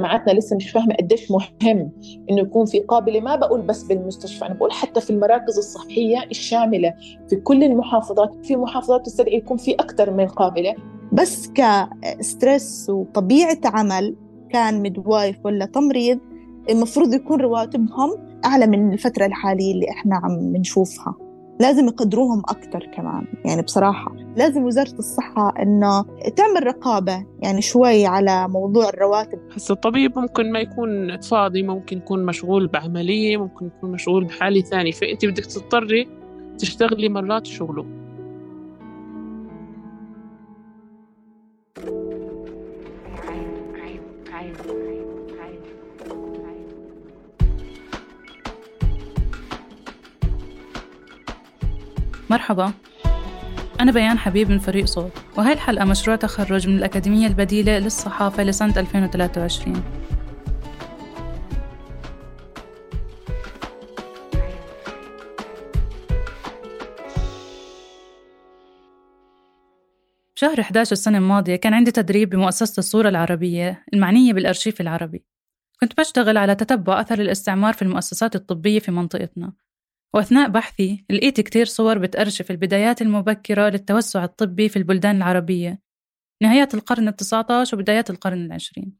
مجتمعاتنا 0.00 0.32
لسه 0.32 0.56
مش 0.56 0.70
فاهمة 0.70 0.94
قديش 0.94 1.30
مهم 1.30 1.92
إنه 2.30 2.40
يكون 2.40 2.66
في 2.66 2.80
قابلة. 2.80 3.20
ما 3.20 3.36
بقول 3.36 3.60
بس 3.60 3.82
بالمستشفى 3.82 4.46
أنا 4.46 4.54
بقول 4.54 4.72
حتى 4.72 5.00
في 5.00 5.10
المراكز 5.10 5.58
الصحية 5.58 6.24
الشاملة 6.30 6.94
في 7.28 7.36
كل 7.36 7.64
المحافظات 7.64 8.46
في 8.46 8.56
محافظات 8.56 9.06
تستدعي 9.06 9.36
يكون 9.36 9.56
في 9.56 9.74
أكثر 9.74 10.10
من 10.10 10.26
قابلة. 10.26 10.74
بس 11.12 11.50
كستريس 11.54 12.90
وطبيعة 12.90 13.58
عمل 13.64 14.16
كان 14.50 14.82
مدوايف 14.82 15.36
ولا 15.44 15.64
تمريض 15.66 16.18
المفروض 16.70 17.14
يكون 17.14 17.40
رواتبهم 17.40 18.10
أعلى 18.44 18.66
من 18.66 18.92
الفترة 18.92 19.26
الحالية 19.26 19.72
اللي 19.72 19.90
إحنا 19.90 20.16
عم 20.16 20.52
بنشوفها. 20.52 21.14
لازم 21.60 21.86
يقدروهم 21.86 22.42
أكثر 22.48 22.86
كمان. 22.96 23.26
يعني 23.44 23.62
بصراحة 23.62 24.12
لازم 24.36 24.62
وزارة 24.64 24.94
الصحة 24.98 25.52
إنه 25.62 26.04
تعمل 26.36 26.66
رقابة 26.66 27.26
يعني 27.42 27.62
شوي 27.62 28.06
على 28.06 28.48
موضوع 28.48 28.88
الرواتب. 28.88 29.38
هسه 29.56 29.72
الطبيب 29.72 30.18
ممكن 30.18 30.52
ما 30.52 30.58
يكون 30.58 31.20
فاضي 31.20 31.62
ممكن 31.62 31.96
يكون 31.96 32.26
مشغول 32.26 32.66
بعملية 32.66 33.36
ممكن 33.36 33.66
يكون 33.66 33.92
مشغول 33.92 34.24
بحالة 34.24 34.60
ثانية. 34.60 34.92
فأنت 34.92 35.26
بدك 35.26 35.46
تضطري 35.46 36.08
تشتغلي 36.58 37.08
مرات 37.08 37.46
شغله. 37.46 37.99
مرحبا. 52.30 52.72
أنا 53.80 53.92
بيان 53.92 54.18
حبيب 54.18 54.50
من 54.50 54.58
فريق 54.58 54.84
صوت 54.84 55.12
وهي 55.36 55.52
الحلقة 55.52 55.84
مشروع 55.84 56.16
تخرج 56.16 56.68
من 56.68 56.76
الأكاديمية 56.76 57.26
البديلة 57.26 57.78
للصحافة 57.78 58.42
لسنة 58.42 58.80
2023 58.80 59.82
بشهر 70.36 70.60
11 70.60 70.92
السنة 70.92 71.18
الماضية 71.18 71.56
كان 71.56 71.74
عندي 71.74 71.90
تدريب 71.90 72.30
بمؤسسة 72.30 72.78
الصورة 72.78 73.08
العربية 73.08 73.84
المعنية 73.94 74.32
بالأرشيف 74.32 74.80
العربي. 74.80 75.24
كنت 75.80 76.00
بشتغل 76.00 76.36
على 76.36 76.54
تتبع 76.54 77.00
أثر 77.00 77.20
الاستعمار 77.20 77.74
في 77.74 77.82
المؤسسات 77.82 78.34
الطبية 78.34 78.78
في 78.78 78.90
منطقتنا. 78.90 79.52
وأثناء 80.14 80.48
بحثي 80.48 81.04
لقيت 81.10 81.40
كتير 81.40 81.66
صور 81.66 81.98
بتأرشف 81.98 82.50
البدايات 82.50 83.02
المبكرة 83.02 83.68
للتوسع 83.68 84.24
الطبي 84.24 84.68
في 84.68 84.76
البلدان 84.76 85.16
العربية. 85.16 85.80
نهاية 86.42 86.68
القرن 86.74 87.08
التسعة 87.08 87.46
عشر 87.50 87.76
وبدايات 87.76 88.10
القرن 88.10 88.44
العشرين. 88.46 88.92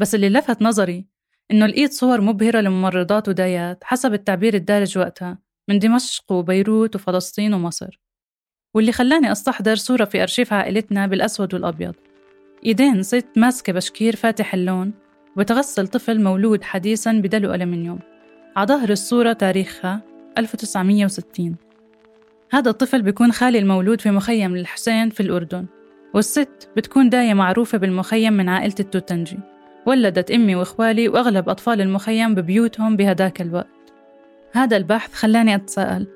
بس 0.00 0.14
اللي 0.14 0.28
لفت 0.28 0.62
نظري 0.62 1.06
إنه 1.50 1.66
لقيت 1.66 1.92
صور 1.92 2.20
مبهرة 2.20 2.60
لممرضات 2.60 3.28
ودايات 3.28 3.84
حسب 3.84 4.12
التعبير 4.12 4.54
الدارج 4.54 4.98
وقتها 4.98 5.38
من 5.68 5.78
دمشق 5.78 6.32
وبيروت 6.32 6.96
وفلسطين 6.96 7.54
ومصر. 7.54 8.00
واللي 8.74 8.92
خلاني 8.92 9.32
أستحضر 9.32 9.76
صورة 9.76 10.04
في 10.04 10.22
أرشيف 10.22 10.52
عائلتنا 10.52 11.06
بالأسود 11.06 11.54
والأبيض. 11.54 11.94
إيدين 12.66 13.02
ست 13.02 13.28
ماسكة 13.36 13.72
بشكير 13.72 14.16
فاتح 14.16 14.54
اللون 14.54 14.92
وبتغسل 15.36 15.88
طفل 15.88 16.22
مولود 16.22 16.64
حديثا 16.64 17.12
بدلو 17.12 17.54
ألمنيوم. 17.54 17.98
عظهر 18.56 18.90
الصورة 18.90 19.32
تاريخها 19.32 20.17
1960 20.38 21.56
هذا 22.52 22.70
الطفل 22.70 23.02
بيكون 23.02 23.32
خالي 23.32 23.58
المولود 23.58 24.00
في 24.00 24.10
مخيم 24.10 24.56
الحسين 24.56 25.10
في 25.10 25.20
الأردن 25.20 25.66
والست 26.14 26.70
بتكون 26.76 27.08
داية 27.08 27.34
معروفة 27.34 27.78
بالمخيم 27.78 28.32
من 28.32 28.48
عائلة 28.48 28.74
التوتنجي 28.80 29.38
ولدت 29.86 30.30
أمي 30.30 30.54
وإخوالي 30.54 31.08
وأغلب 31.08 31.48
أطفال 31.48 31.80
المخيم 31.80 32.34
ببيوتهم 32.34 32.96
بهداك 32.96 33.40
الوقت 33.40 33.92
هذا 34.52 34.76
البحث 34.76 35.14
خلاني 35.14 35.54
أتساءل 35.54 36.06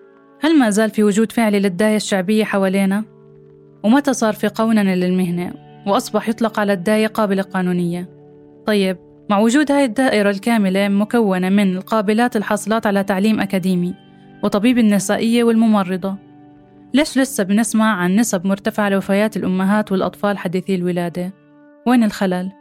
هل 0.41 0.59
ما 0.59 0.71
زال 0.71 0.91
في 0.91 1.03
وجود 1.03 1.33
فعلي 1.33 1.61
للداية 1.61 1.97
الشعبية 1.97 2.45
حوالينا؟ 2.45 3.05
ومتى 3.83 4.13
صار 4.13 4.33
في 4.33 4.49
قوننة 4.49 4.95
للمهنة 4.95 5.55
وأصبح 5.87 6.29
يطلق 6.29 6.61
على 6.61 6.73
الداية 6.73 7.07
قابلة 7.07 7.43
قانونية؟ 7.43 8.09
طيب 8.67 8.97
مع 9.31 9.39
وجود 9.39 9.73
هاي 9.73 9.85
الدائرة 9.85 10.31
الكاملة 10.31 10.89
مكونة 10.89 11.49
من 11.49 11.77
القابلات 11.77 12.37
الحاصلات 12.37 12.87
على 12.87 13.05
تعليم 13.05 13.41
أكاديمي 13.41 13.95
وطبيب 14.43 14.79
النسائية 14.79 15.45
والممرضة 15.45 16.17
ليش 16.95 17.19
لسه 17.19 17.45
بنسمع 17.45 17.97
عن 17.97 18.17
نسب 18.17 18.47
مرتفعة 18.47 18.89
لوفيات 18.89 19.37
الأمهات 19.37 19.93
والأطفال 19.93 20.39
حديثي 20.39 20.75
الولادة؟ 20.75 21.33
وين 21.87 22.05
الخلل؟ 22.05 22.53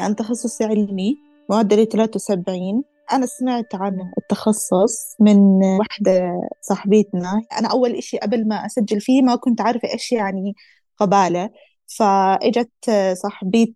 أنا 0.00 0.14
تخصصي 0.14 0.64
علمي 0.64 1.16
معدلي 1.50 1.84
73 1.84 2.82
أنا 3.12 3.26
سمعت 3.26 3.74
عن 3.74 3.92
التخصص 4.18 5.16
من 5.20 5.36
وحدة 5.80 6.32
صاحبتنا 6.60 7.42
أنا 7.58 7.68
أول 7.68 7.90
إشي 7.90 8.18
قبل 8.18 8.48
ما 8.48 8.66
أسجل 8.66 9.00
فيه 9.00 9.22
ما 9.22 9.36
كنت 9.36 9.60
عارفة 9.60 9.88
إيش 9.92 10.12
يعني 10.12 10.54
قبالة 10.98 11.50
فإجت 11.98 12.90
صاحبة 13.12 13.74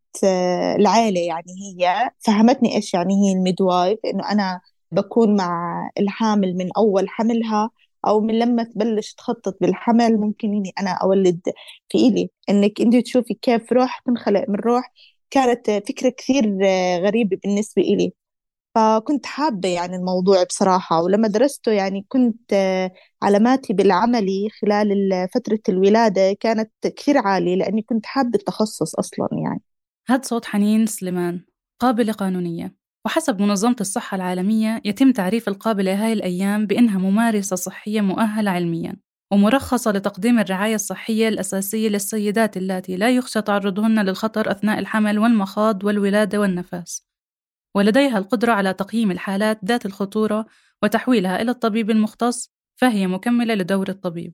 العائلة 0.78 1.20
يعني 1.20 1.52
هي 1.62 2.10
فهمتني 2.18 2.76
إيش 2.76 2.94
يعني 2.94 3.14
هي 3.14 3.32
الميدوايف 3.32 3.98
إنه 4.14 4.32
أنا 4.32 4.60
بكون 4.92 5.36
مع 5.36 5.90
الحامل 5.98 6.54
من 6.56 6.68
أول 6.76 7.08
حملها 7.08 7.70
أو 8.06 8.20
من 8.20 8.38
لما 8.38 8.62
تبلش 8.62 9.14
تخطط 9.14 9.56
بالحمل 9.60 10.16
ممكن 10.20 10.48
إني 10.48 10.72
أنا 10.80 10.90
أولد 10.90 11.40
في 11.88 11.98
إلي 11.98 12.30
إنك 12.50 12.80
أنت 12.80 12.96
تشوفي 12.96 13.34
كيف 13.34 13.72
روح 13.72 13.98
تنخلق 14.06 14.44
من 14.48 14.56
روح 14.56 14.92
كانت 15.30 15.70
فكرة 15.70 16.08
كثير 16.08 16.58
غريبة 17.04 17.36
بالنسبة 17.44 17.82
إلي. 17.82 18.12
فكنت 18.74 19.26
حابة 19.26 19.68
يعني 19.68 19.96
الموضوع 19.96 20.44
بصراحة 20.44 21.02
ولما 21.02 21.28
درسته 21.28 21.72
يعني 21.72 22.06
كنت 22.08 22.54
علاماتي 23.22 23.72
بالعملي 23.72 24.48
خلال 24.62 24.88
فترة 25.34 25.58
الولادة 25.68 26.32
كانت 26.40 26.70
كثير 26.82 27.18
عالية 27.18 27.54
لأني 27.56 27.82
كنت 27.82 28.06
حابة 28.06 28.38
التخصص 28.38 28.94
أصلا 28.94 29.28
يعني. 29.32 29.62
هذا 30.08 30.22
صوت 30.22 30.44
حنين 30.44 30.86
سليمان 30.86 31.44
قابلة 31.80 32.12
قانونية. 32.12 32.74
وحسب 33.08 33.42
منظمة 33.42 33.76
الصحة 33.80 34.14
العالمية 34.14 34.82
يتم 34.84 35.12
تعريف 35.12 35.48
القابلة 35.48 36.04
هاي 36.04 36.12
الأيام 36.12 36.66
بأنها 36.66 36.98
ممارسة 36.98 37.56
صحية 37.56 38.00
مؤهلة 38.00 38.50
علميا 38.50 38.96
ومرخصة 39.32 39.92
لتقديم 39.92 40.38
الرعاية 40.38 40.74
الصحية 40.74 41.28
الأساسية 41.28 41.88
للسيدات 41.88 42.56
اللاتي 42.56 42.96
لا 42.96 43.10
يخشى 43.10 43.42
تعرضهن 43.42 44.04
للخطر 44.04 44.50
أثناء 44.50 44.78
الحمل 44.78 45.18
والمخاض 45.18 45.84
والولادة 45.84 46.40
والنفاس. 46.40 47.06
ولديها 47.74 48.18
القدرة 48.18 48.52
على 48.52 48.74
تقييم 48.74 49.10
الحالات 49.10 49.60
ذات 49.64 49.86
الخطورة 49.86 50.46
وتحويلها 50.82 51.42
إلى 51.42 51.50
الطبيب 51.50 51.90
المختص 51.90 52.52
فهي 52.76 53.06
مكملة 53.06 53.54
لدور 53.54 53.88
الطبيب. 53.88 54.32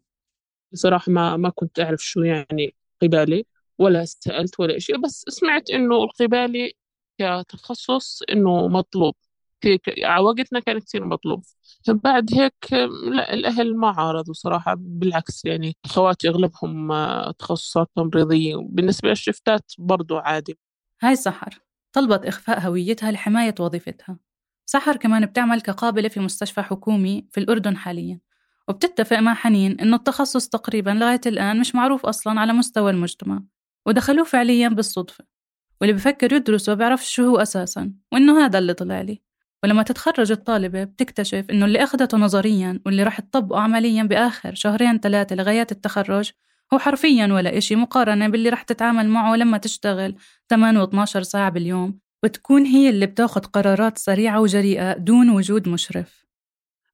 بصراحة 0.72 1.12
ما 1.12 1.36
ما 1.36 1.50
كنت 1.50 1.80
أعرف 1.80 2.00
شو 2.00 2.22
يعني 2.22 2.74
قبالة 3.02 3.44
ولا 3.78 4.04
سألت 4.04 4.60
ولا 4.60 4.78
شيء 4.78 5.00
بس 5.00 5.24
سمعت 5.28 5.70
إنه 5.70 6.04
القبالة 6.04 6.70
كتخصص 7.19 8.22
إنه 8.22 8.69
مطلوب. 8.69 9.14
في 9.61 9.78
وقتنا 10.20 10.61
كان 10.61 10.78
كثير 10.78 11.05
مطلوب. 11.05 11.44
بعد 11.88 12.34
هيك 12.34 12.72
لا 13.12 13.34
الأهل 13.34 13.76
ما 13.76 13.88
عارضوا 13.88 14.34
صراحة 14.34 14.75
بالعكس 14.78 15.44
يعني 15.44 15.76
خواتي 15.87 16.28
أغلبهم 16.28 16.93
آه، 16.93 17.31
تخصصات 17.31 17.90
تمريضية. 17.96 18.56
بالنسبة 18.56 19.08
للشفتات 19.08 19.72
برضو 19.78 20.16
عادي. 20.16 20.58
هاي 21.02 21.16
سحر. 21.16 21.61
طلبت 21.93 22.26
إخفاء 22.26 22.61
هويتها 22.61 23.11
لحماية 23.12 23.55
وظيفتها. 23.60 24.19
سحر 24.67 24.96
كمان 24.96 25.26
بتعمل 25.26 25.60
كقابلة 25.60 26.08
في 26.08 26.20
مستشفى 26.20 26.62
حكومي 26.62 27.26
في 27.31 27.40
الأردن 27.40 27.76
حاليا. 27.76 28.20
وبتتفق 28.69 29.19
مع 29.19 29.34
حنين 29.34 29.81
إنه 29.81 29.96
التخصص 29.96 30.49
تقريبا 30.49 30.90
لغاية 30.90 31.20
الآن 31.26 31.60
مش 31.60 31.75
معروف 31.75 32.06
أصلا 32.06 32.40
على 32.40 32.52
مستوى 32.52 32.90
المجتمع. 32.90 33.43
ودخلوه 33.87 34.25
فعليا 34.25 34.69
بالصدفة. 34.69 35.33
واللي 35.80 35.92
بفكر 35.94 36.32
يدرسه 36.32 36.74
بيعرفش 36.74 37.14
شو 37.14 37.22
هو 37.24 37.36
أساسا 37.36 37.92
وإنه 38.12 38.44
هذا 38.44 38.58
اللي 38.58 38.74
طلع 38.74 39.00
لي. 39.00 39.20
ولما 39.64 39.82
تتخرج 39.82 40.32
الطالبة 40.32 40.84
بتكتشف 40.84 41.44
إنه 41.50 41.66
اللي 41.66 41.82
أخدته 41.84 42.18
نظريا 42.18 42.80
واللي 42.86 43.02
راح 43.02 43.20
تطبقه 43.20 43.60
عمليا 43.60 44.02
بآخر 44.02 44.54
شهرين 44.54 44.98
ثلاثة 44.98 45.36
لغاية 45.36 45.66
التخرج 45.72 46.30
هو 46.74 46.78
حرفيا 46.78 47.26
ولا 47.26 47.58
إشي 47.58 47.76
مقارنة 47.76 48.28
باللي 48.28 48.48
راح 48.48 48.62
تتعامل 48.62 49.08
معه 49.08 49.36
لما 49.36 49.58
تشتغل 49.58 50.14
8 50.50 50.84
و12 50.86 51.04
ساعة 51.04 51.50
باليوم 51.50 51.98
وتكون 52.24 52.64
هي 52.66 52.88
اللي 52.90 53.06
بتاخد 53.06 53.46
قرارات 53.46 53.98
سريعة 53.98 54.40
وجريئة 54.40 54.92
دون 54.96 55.30
وجود 55.30 55.68
مشرف. 55.68 56.24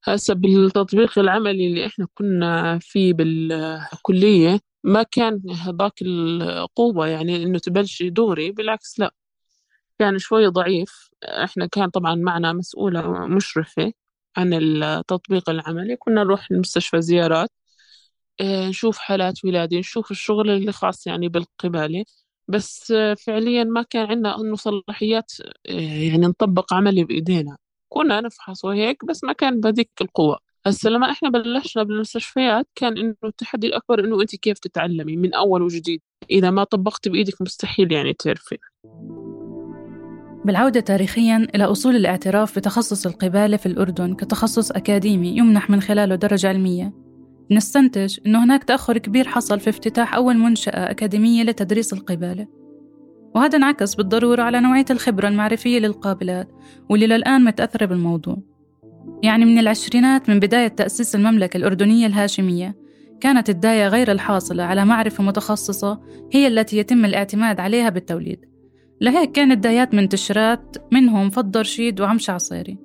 هسه 0.05 0.35
بالتطبيق 0.35 1.19
العملي 1.19 1.67
اللي 1.67 1.87
إحنا 1.87 2.07
كنا 2.15 2.79
فيه 2.83 3.13
بالكلية 3.15 4.61
ما 4.85 5.03
كان 5.03 5.43
هذاك 5.51 5.93
القوة 6.03 7.09
يعني 7.09 7.43
إنه 7.43 7.59
تبلشي 7.59 8.11
دوري 8.11 8.51
بالعكس 8.53 9.01
لا 9.01 9.15
كان 9.99 10.19
شوي 10.19 10.47
ضعيف. 10.47 11.11
إحنا 11.25 11.67
كان 11.67 11.91
طبعا 11.91 12.15
معنا 12.15 12.53
مسؤولة 12.53 13.27
مشرفة 13.27 13.93
عن 14.37 14.55
التطبيق 14.55 15.51
العملي 15.51 15.97
كنا 15.97 16.25
نروح 16.25 16.49
المستشفى 16.51 17.03
زيارات 17.03 17.51
آه، 18.41 18.69
نشوف 18.69 18.99
حالات 18.99 19.45
ولادة 19.45 19.79
نشوف 19.79 20.11
الشغل 20.11 20.51
اللي 20.51 20.73
خاص 20.73 21.07
يعني 21.07 21.29
بالقبالة. 21.29 22.05
بس 22.49 22.93
فعليا 23.27 23.65
ما 23.65 23.83
كان 23.83 24.07
عندنا 24.07 24.37
انه 24.41 24.57
صلاحيات 24.57 25.33
آه، 25.71 25.73
يعني 26.11 26.27
نطبق 26.27 26.75
عملي 26.75 27.05
بإيدينا. 27.05 27.57
كنا 27.89 28.21
نفحص 28.21 28.65
وهيك 28.65 29.05
بس 29.05 29.25
ما 29.25 29.33
كان 29.33 29.61
بهذيك 29.61 29.91
القوة. 30.01 30.39
هسه 30.67 30.91
لما 30.91 31.11
إحنا 31.11 31.31
بلشنا 31.31 31.83
بالمستشفيات 31.83 32.67
كان 32.75 32.99
إنه 32.99 33.15
التحدي 33.25 33.67
الأكبر 33.67 34.05
إنه 34.05 34.21
انت 34.21 34.37
كيف 34.37 34.59
تتعلمي 34.59 35.17
من 35.17 35.35
أول 35.35 35.63
وجديد. 35.63 36.01
إذا 36.31 36.51
ما 36.51 36.65
طبقت 36.65 37.09
بإيدك 37.09 37.43
مستحيل 37.43 37.93
يعني 37.93 38.13
تعرفي. 38.13 38.59
بالعودة 40.45 40.81
تاريخيا 40.81 41.49
إلى 41.55 41.65
أصول 41.65 41.97
الاعتراف 41.97 42.59
بتخصص 42.59 43.07
القبالة 43.07 43.57
في 43.57 43.67
الأردن 43.67 44.15
كتخصص 44.15 44.71
أكاديمي 44.71 45.29
يمنح 45.29 45.71
من 45.71 45.81
خلاله 45.81 46.15
درجة 46.15 46.49
علمية. 46.49 46.93
نستنتج 47.51 48.19
أنه 48.27 48.45
هناك 48.45 48.65
تأخر 48.65 48.99
كبير 48.99 49.29
حصل 49.29 49.61
في 49.61 49.71
افتتاح 49.71 50.15
أول 50.15 50.37
منشأة 50.37 50.91
أكاديمية 50.91 51.43
لتدريس 51.43 51.93
القبالة. 51.93 52.47
وهذا 53.35 53.59
انعكس 53.59 53.95
بالضرورة 53.95 54.43
على 54.43 54.61
نوعية 54.61 54.85
الخبرة 54.91 55.29
المعرفية 55.29 55.79
للقابلات 55.79 56.49
واللي 56.91 57.07
للآن 57.07 57.45
متأثرة 57.45 57.87
بالموضوع. 57.87 58.50
يعني 59.23 59.45
من 59.45 59.59
العشرينات 59.59 60.31
من 60.31 60.41
بداية 60.41 60.69
تأسيس 60.69 61.15
المملكة 61.15 61.57
الأردنية 61.57 62.07
الهاشمية 62.07 62.77
كانت 63.21 63.51
الداية 63.51 63.89
غير 63.89 64.13
الحاصلة 64.13 64.63
على 64.63 64.85
معرفة 64.85 65.25
متخصصة 65.25 66.01
هي 66.33 66.47
التي 66.47 66.79
يتم 66.79 67.05
الاعتماد 67.05 67.61
عليها 67.61 67.89
بالتوليد. 67.89 68.41
لهيك 69.01 69.33
كانت 69.33 69.65
دايات 69.65 69.95
منتشرات 69.95 70.77
منهم 70.93 71.31
فض 71.31 71.57
رشيد 71.57 72.01
وعمش 72.01 72.31
عصيري 72.31 72.79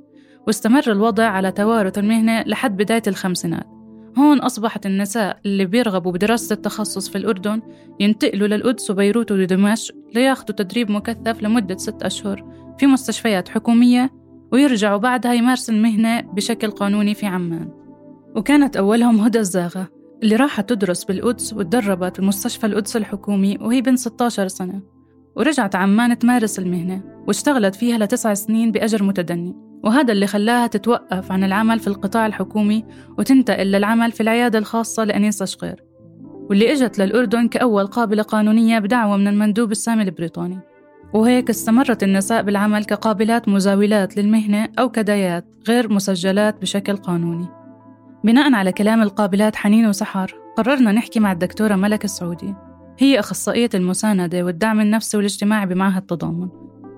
واستمر 0.48 0.92
الوضع 0.92 1.26
على 1.28 1.52
توارث 1.52 1.98
المهنة 1.98 2.42
لحد 2.42 2.78
بداية 2.78 3.04
الخمسينات. 3.08 3.68
هون 4.18 4.40
أصبحت 4.40 4.86
النساء 4.86 5.40
اللي 5.46 5.66
بيرغبوا 5.66 6.12
بدراسة 6.12 6.54
التخصص 6.54 7.10
في 7.10 7.18
الأردن 7.18 7.62
ينتقلوا 8.00 8.48
للقدس 8.48 8.92
وبيروت 8.92 9.32
ودمشق 9.32 9.96
لياخدوا 10.16 10.56
تدريب 10.56 10.92
مكثف 10.92 11.44
لمدة 11.44 11.78
ست 11.78 12.04
أشهر 12.04 12.46
في 12.80 12.88
مستشفيات 12.88 13.50
حكومية 13.50 14.25
ويرجعوا 14.52 14.98
بعدها 14.98 15.34
يمارسوا 15.34 15.74
المهنة 15.74 16.22
بشكل 16.22 16.72
قانوني 16.72 17.14
في 17.14 17.26
عمان. 17.26 17.70
وكانت 18.36 18.78
أولهم 18.78 19.20
هدى 19.20 19.40
الزاغة 19.40 19.88
اللي 20.24 20.36
راحت 20.36 20.70
تدرس 20.70 21.04
بالقدس 21.04 21.54
وتدربت 21.54 22.22
بمستشفى 22.22 22.66
القدس 22.66 22.98
الحكومي 22.98 23.58
وهي 23.62 23.82
بنت 23.82 24.00
16 24.00 24.48
سنة. 24.48 24.82
ورجعت 25.36 25.76
عمان 25.76 26.20
تمارس 26.20 26.60
المهنة 26.60 27.02
واشتغلت 27.28 27.76
فيها 27.76 27.98
لتسع 27.98 28.34
سنين 28.34 28.72
بأجر 28.72 29.04
متدني. 29.04 29.56
وهذا 29.84 30.14
اللي 30.14 30.28
خلاها 30.28 30.68
تتوقف 30.68 31.32
عن 31.32 31.44
العمل 31.44 31.80
في 31.80 31.88
القطاع 31.88 32.26
الحكومي 32.26 32.86
وتنتقل 33.18 33.68
للعمل 33.72 34.12
في 34.12 34.22
العيادة 34.22 34.60
الخاصة 34.60 35.04
لأنيسة 35.04 35.46
شقير 35.46 35.84
واللي 36.50 36.72
إجت 36.72 37.00
للأردن 37.00 37.48
كأول 37.48 37.88
قابلة 37.88 38.24
قانونية 38.24 38.80
بدعوة 38.80 39.18
من 39.18 39.28
المندوب 39.28 39.72
السامي 39.72 40.04
البريطاني. 40.04 40.60
وهيك 41.14 41.50
استمرت 41.50 42.04
النساء 42.04 42.42
بالعمل 42.42 42.86
كقابلات 42.86 43.50
مزاولات 43.50 44.18
للمهنة 44.18 44.70
أو 44.80 44.90
كدايات 44.90 45.46
غير 45.68 45.94
مسجلات 45.94 46.62
بشكل 46.62 46.98
قانوني. 46.98 47.48
بناء 48.24 48.54
على 48.54 48.72
كلام 48.72 49.02
القابلات 49.02 49.56
حنين 49.56 49.88
وسحر 49.88 50.36
قررنا 50.58 50.92
نحكي 50.92 51.20
مع 51.20 51.32
الدكتورة 51.32 51.76
ملك 51.76 52.06
السعودي. 52.06 52.54
هي 53.00 53.20
أخصائية 53.20 53.70
المساندة 53.74 54.44
والدعم 54.44 54.82
النفسي 54.82 55.18
والاجتماعي 55.18 55.66
بمعهد 55.66 56.02
التضامن 56.02 56.50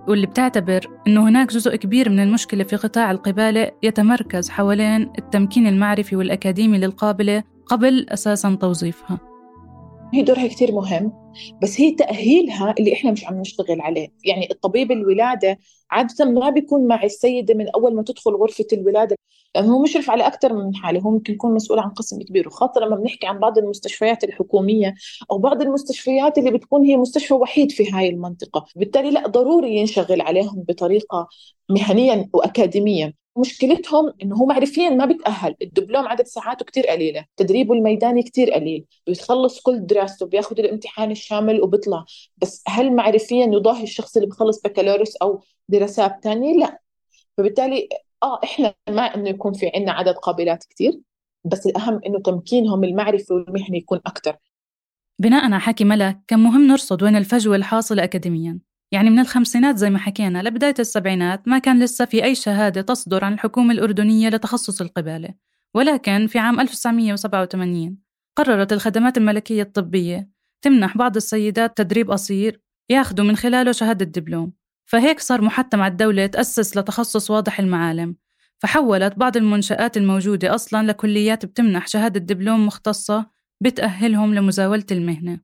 واللي 0.07 0.27
بتعتبر 0.27 0.87
أنه 1.07 1.29
هناك 1.29 1.53
جزء 1.53 1.75
كبير 1.75 2.09
من 2.09 2.19
المشكلة 2.19 2.63
في 2.63 2.75
قطاع 2.75 3.11
القبالة 3.11 3.71
يتمركز 3.83 4.49
حوالين 4.49 5.11
التمكين 5.17 5.67
المعرفي 5.67 6.15
والأكاديمي 6.15 6.77
للقابلة 6.77 7.43
قبل 7.65 8.05
أساسا 8.09 8.55
توظيفها. 8.55 9.19
هي 10.13 10.21
دورها 10.23 10.47
كتير 10.47 10.71
مهم. 10.71 11.11
بس 11.61 11.81
هي 11.81 11.91
تأهيلها 11.91 12.75
اللي 12.79 12.93
إحنا 12.93 13.11
مش 13.11 13.25
عم 13.25 13.39
نشتغل 13.39 13.81
عليه. 13.81 14.07
يعني 14.25 14.51
الطبيب 14.51 14.91
الولادة 14.91 15.59
عادة 15.91 16.25
ما 16.25 16.49
بيكون 16.49 16.87
مع 16.87 17.03
السيدة 17.03 17.53
من 17.53 17.69
أول 17.69 17.95
ما 17.95 18.03
تدخل 18.03 18.31
غرفة 18.31 18.65
الولادة 18.73 19.17
لأنه 19.55 19.73
هو 19.73 19.81
مشرف 19.81 20.09
على 20.09 20.27
أكثر 20.27 20.53
من 20.53 20.75
حالة. 20.75 20.99
هو 20.99 21.11
ممكن 21.11 21.33
يكون 21.33 21.53
مسؤول 21.53 21.79
عن 21.79 21.89
قسم 21.89 22.19
كبير 22.21 22.47
وخاصة 22.47 22.81
لما 22.81 22.95
بنحكي 22.95 23.27
عن 23.27 23.39
بعض 23.39 23.57
المستشفيات 23.57 24.23
الحكومية 24.23 24.93
أو 25.31 25.37
بعض 25.37 25.61
المستشفيات 25.61 26.37
اللي 26.37 26.51
بتكون 26.51 26.83
هي 26.83 26.97
مستشفى 26.97 27.33
وحيد 27.33 27.71
في 27.71 27.91
هاي 27.91 28.09
المنطقة. 28.09 28.65
بالتالي 28.75 29.11
لا 29.11 29.27
ضروري 29.27 29.75
ينشغل 29.75 30.21
عليهم 30.21 30.63
بطريقة 30.67 31.27
مهنيا 31.69 32.29
وأكاديميا. 32.33 33.13
مشكلتهم 33.37 34.13
إنه 34.23 34.35
هو 34.35 34.45
معرفيا 34.45 34.89
ما 34.89 35.05
بيتأهل. 35.05 35.55
الدبلوم 35.61 36.07
عدد 36.07 36.25
ساعاته 36.25 36.65
كتير 36.65 36.87
قليلة 36.87 37.25
تدريبه 37.37 37.73
الميداني 37.73 38.23
كتير 38.23 38.51
قليل. 38.51 38.85
بيخلص 39.07 39.61
كل 39.61 39.85
دراسته 39.85 40.25
بياخذ 40.25 40.59
الامتحان 40.59 41.11
الشامل 41.27 41.61
وبيطلع. 41.61 42.05
بس 42.37 42.63
هل 42.67 42.95
معرفيا 42.95 43.45
يضاهي 43.45 43.83
الشخص 43.83 44.17
اللي 44.17 44.29
بخلص 44.29 44.61
بكالوريوس 44.61 45.15
أو 45.15 45.43
دراسات 45.69 46.23
تانية 46.23 46.57
لا. 46.57 46.79
فبالتالي 47.37 47.89
آه 48.23 48.39
إحنا 48.43 48.73
ما 48.89 49.01
إنه 49.01 49.29
يكون 49.29 49.53
في 49.53 49.71
عندنا 49.75 49.91
عدد 49.91 50.13
قابلات 50.13 50.63
كتير 50.63 50.99
بس 51.45 51.65
الأهم 51.65 52.01
إنه 52.05 52.19
تمكينهم 52.19 52.83
المعرفي 52.83 53.33
والمهني 53.33 53.77
يكون 53.77 53.99
أكثر 54.05 54.35
بناء 55.19 55.45
على 55.45 55.59
حكي 55.59 55.83
ملك 55.83 56.19
كان 56.27 56.39
مهم 56.39 56.67
نرصد 56.67 57.03
وين 57.03 57.15
الفجوة 57.15 57.55
الحاصلة 57.55 58.03
اكاديميا. 58.03 58.59
يعني 58.91 59.09
من 59.09 59.19
الخمسينات 59.19 59.77
زي 59.77 59.89
ما 59.89 59.99
حكينا 59.99 60.43
لبداية 60.43 60.75
السبعينات 60.79 61.47
ما 61.47 61.59
كان 61.59 61.83
لسه 61.83 62.05
في 62.05 62.23
أي 62.23 62.35
شهادة 62.35 62.81
تصدر 62.81 63.25
عن 63.25 63.33
الحكومة 63.33 63.73
الأردنية 63.73 64.29
لتخصص 64.29 64.81
القبالة. 64.81 65.29
ولكن 65.73 66.27
في 66.27 66.39
عام 66.39 66.59
1987 66.59 67.97
قررت 68.35 68.73
الخدمات 68.73 69.17
الملكية 69.17 69.61
الطبية 69.61 70.29
تمنح 70.61 70.97
بعض 70.97 71.15
السيدات 71.15 71.77
تدريب 71.77 72.11
قصير 72.11 72.61
ياخذوا 72.89 73.25
من 73.25 73.35
خلاله 73.35 73.71
شهادة 73.71 74.05
دبلوم 74.05 74.53
فهيك 74.85 75.19
صار 75.19 75.41
محتم 75.41 75.81
على 75.81 75.91
الدولة 75.91 76.25
تأسس 76.25 76.77
لتخصص 76.77 77.31
واضح 77.31 77.59
المعالم 77.59 78.15
فحولت 78.59 79.13
بعض 79.15 79.37
المنشآت 79.37 79.97
الموجودة 79.97 80.55
أصلا 80.55 80.87
لكليات 80.87 81.45
بتمنح 81.45 81.87
شهادة 81.87 82.19
دبلوم 82.19 82.65
مختصة 82.65 83.29
بتأهلهم 83.61 84.33
لمزاولة 84.35 84.85
المهنة 84.91 85.39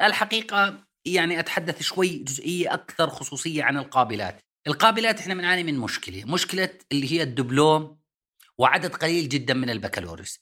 الحقيقة 0.00 0.86
يعني 1.06 1.40
أتحدث 1.40 1.82
شوي 1.82 2.08
جزئية 2.08 2.74
أكثر 2.74 3.10
خصوصية 3.10 3.64
عن 3.64 3.76
القابلات. 3.76 4.40
القابلات 4.66 5.20
إحنا 5.20 5.34
بنعاني 5.34 5.62
من 5.62 5.78
مشكلة، 5.78 6.24
مشكلة 6.24 6.70
اللي 6.92 7.12
هي 7.12 7.22
الدبلوم 7.22 7.98
وعدد 8.58 8.94
قليل 8.94 9.28
جدا 9.28 9.54
من 9.54 9.70
البكالوريوس. 9.70 10.38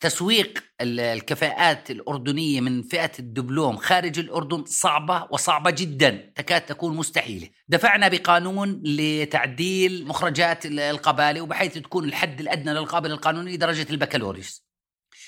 تسويق 0.00 0.64
الكفاءات 0.80 1.90
الأردنية 1.90 2.60
من 2.60 2.82
فئة 2.82 3.12
الدبلوم 3.18 3.76
خارج 3.76 4.18
الأردن 4.18 4.64
صعبة 4.64 5.26
وصعبة 5.30 5.70
جدا 5.70 6.32
تكاد 6.36 6.60
تكون 6.60 6.96
مستحيلة. 6.96 7.48
دفعنا 7.68 8.08
بقانون 8.08 8.82
لتعديل 8.84 10.06
مخرجات 10.06 10.66
القبالة 10.66 11.40
وبحيث 11.40 11.78
تكون 11.78 12.04
الحد 12.04 12.40
الأدنى 12.40 12.72
للقابل 12.72 13.12
القانوني 13.12 13.56
درجة 13.56 13.86
البكالوريوس. 13.90 14.64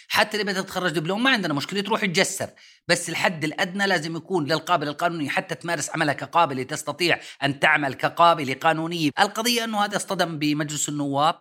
حتى 0.08 0.36
اللي 0.40 0.52
بدها 0.52 0.62
تتخرج 0.62 0.92
دبلوم 0.92 1.22
ما 1.22 1.30
عندنا 1.30 1.54
مشكلة 1.54 1.80
تروح 1.80 2.04
تجسر. 2.04 2.50
بس 2.88 3.08
الحد 3.08 3.44
الأدنى 3.44 3.86
لازم 3.86 4.16
يكون 4.16 4.44
للقابل 4.44 4.88
القانوني 4.88 5.28
حتى 5.28 5.54
تمارس 5.54 5.90
عملها 5.90 6.14
كقابله 6.14 6.62
تستطيع 6.62 7.20
أن 7.42 7.60
تعمل 7.60 7.94
كقابله 7.94 8.54
قانونيه 8.54 9.10
القضية 9.20 9.64
أنه 9.64 9.84
هذا 9.84 9.96
اصطدم 9.96 10.38
بمجلس 10.38 10.88
النواب. 10.88 11.40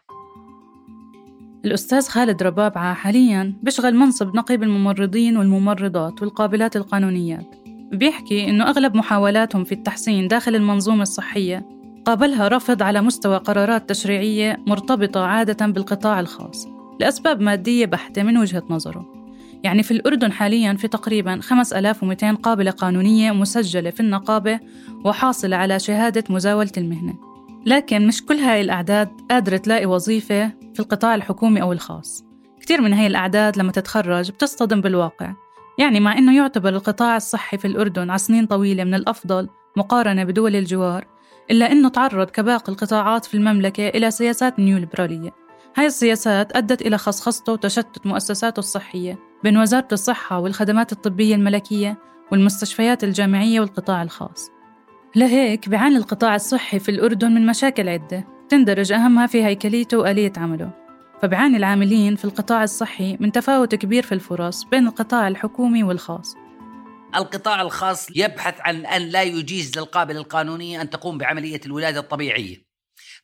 الأستاذ 1.66 2.08
خالد 2.08 2.44
ربابعة 2.44 2.94
حاليا 2.94 3.54
بيشغل 3.64 3.96
منصب 3.96 4.36
نقيب 4.36 4.64
الممرضين 4.64 5.38
والممرضات 5.38 6.22
والقابلات 6.22 6.76
القانونيات 6.76 7.56
بيحكي 7.92 8.50
إنه 8.50 8.70
أغلب 8.70 8.96
محاولاتهم 8.96 9.64
في 9.64 9.72
التحسين 9.72 10.28
داخل 10.28 10.56
المنظومة 10.56 11.02
الصحية 11.02 11.66
قابلها 12.06 12.48
رفض 12.48 12.84
على 12.84 13.02
مستوى 13.02 13.38
قرارات 13.38 13.90
تشريعية 13.90 14.58
مرتبطة 14.68 15.26
عادة 15.26 15.66
بالقطاع 15.66 16.20
الخاص. 16.20 16.68
لأسباب 17.00 17.42
مادية 17.42 17.86
بحتة 17.86 18.24
من 18.24 18.38
وجهة 18.38 18.64
نظره. 18.70 19.06
يعني 19.64 19.84
في 19.84 19.92
الأردن 19.92 20.32
حاليا 20.32 20.74
في 20.74 20.88
تقريبا 20.88 21.40
5200 21.42 22.36
قابلة 22.36 22.72
قانونية 22.72 23.32
مسجلة 23.32 23.90
في 23.90 24.00
النقابة 24.00 24.60
وحاصلة 25.06 25.56
على 25.56 25.80
شهادة 25.80 26.24
مزاولة 26.30 26.72
المهنة. 26.78 27.35
لكن 27.66 28.08
مش 28.08 28.26
كل 28.26 28.36
هاي 28.36 28.62
الأعداد 28.62 29.10
قادرة 29.30 29.58
تلاقي 29.58 29.86
وظيفة 29.86 30.48
في 30.48 30.80
القطاع 30.80 31.16
الحكومي 31.16 31.62
أو 31.62 31.74
الخاص. 31.74 32.26
كتير 32.62 32.82
من 32.82 32.94
هاي 32.94 33.08
الأعداد 33.08 33.58
لما 33.58 33.72
تتخرج 33.72 34.32
بتصطدم 34.32 34.82
بالواقع 34.82 35.34
يعني 35.78 36.00
مع 36.00 36.18
أنه 36.18 36.36
يعتبر 36.38 36.70
القطاع 36.70 37.16
الصحي 37.16 37.58
في 37.58 37.66
الأردن 37.68 38.10
على 38.10 38.20
سنين 38.20 38.46
طويلة 38.46 38.84
من 38.84 38.94
الأفضل 38.94 39.50
مقارنة 39.78 40.24
بدول 40.24 40.56
الجوار 40.56 41.08
إلا 41.52 41.72
أنه 41.72 41.90
تعرض 41.90 42.30
كباقي 42.30 42.72
القطاعات 42.72 43.26
في 43.26 43.34
المملكة 43.34 43.88
إلى 43.88 44.12
سياسات 44.12 44.60
نيوليبرالية. 44.60 45.32
هاي 45.76 45.86
السياسات 45.86 46.56
أدت 46.56 46.82
إلى 46.82 46.98
خصخصته 46.98 47.54
وتشتت 47.54 48.06
مؤسساته 48.06 48.60
الصحية 48.60 49.20
بين 49.44 49.58
وزارة 49.58 49.88
الصحة 49.92 50.40
والخدمات 50.40 50.92
الطبية 50.92 51.36
الملكية 51.36 51.98
والمستشفيات 52.32 53.04
الجامعية 53.04 53.60
والقطاع 53.60 54.04
الخاص. 54.04 54.55
لهيك 55.16 55.70
بيعاني 55.70 55.98
القطاع 55.98 56.36
الصحي 56.36 56.80
في 56.80 56.90
الأردن 56.90 57.32
من 57.32 57.46
مشاكل 57.46 57.90
عدة 57.90 58.28
تندرج 58.50 58.92
أهمها 58.92 59.28
في 59.28 59.44
هيكليته 59.44 59.98
وآلية 59.98 60.34
عمله. 60.38 60.72
فبيعاني 61.22 61.58
العاملين 61.58 62.16
في 62.16 62.26
القطاع 62.26 62.64
الصحي 62.64 63.18
من 63.20 63.32
تفاوت 63.32 63.76
كبير 63.76 64.04
في 64.04 64.12
الفرص 64.12 64.64
بين 64.64 64.88
القطاع 64.88 65.28
الحكومي 65.28 65.84
والخاص. 65.84 66.36
القطاع 67.16 67.62
الخاص 67.62 68.08
يبحث 68.16 68.56
عن 68.60 68.86
أن 68.86 69.02
لا 69.02 69.24
يجيز 69.24 69.78
للقابل 69.78 70.18
القانونية 70.18 70.82
أن 70.82 70.90
تقوم 70.90 71.18
بعملية 71.18 71.62
الولادة 71.66 72.00
الطبيعية. 72.00 72.65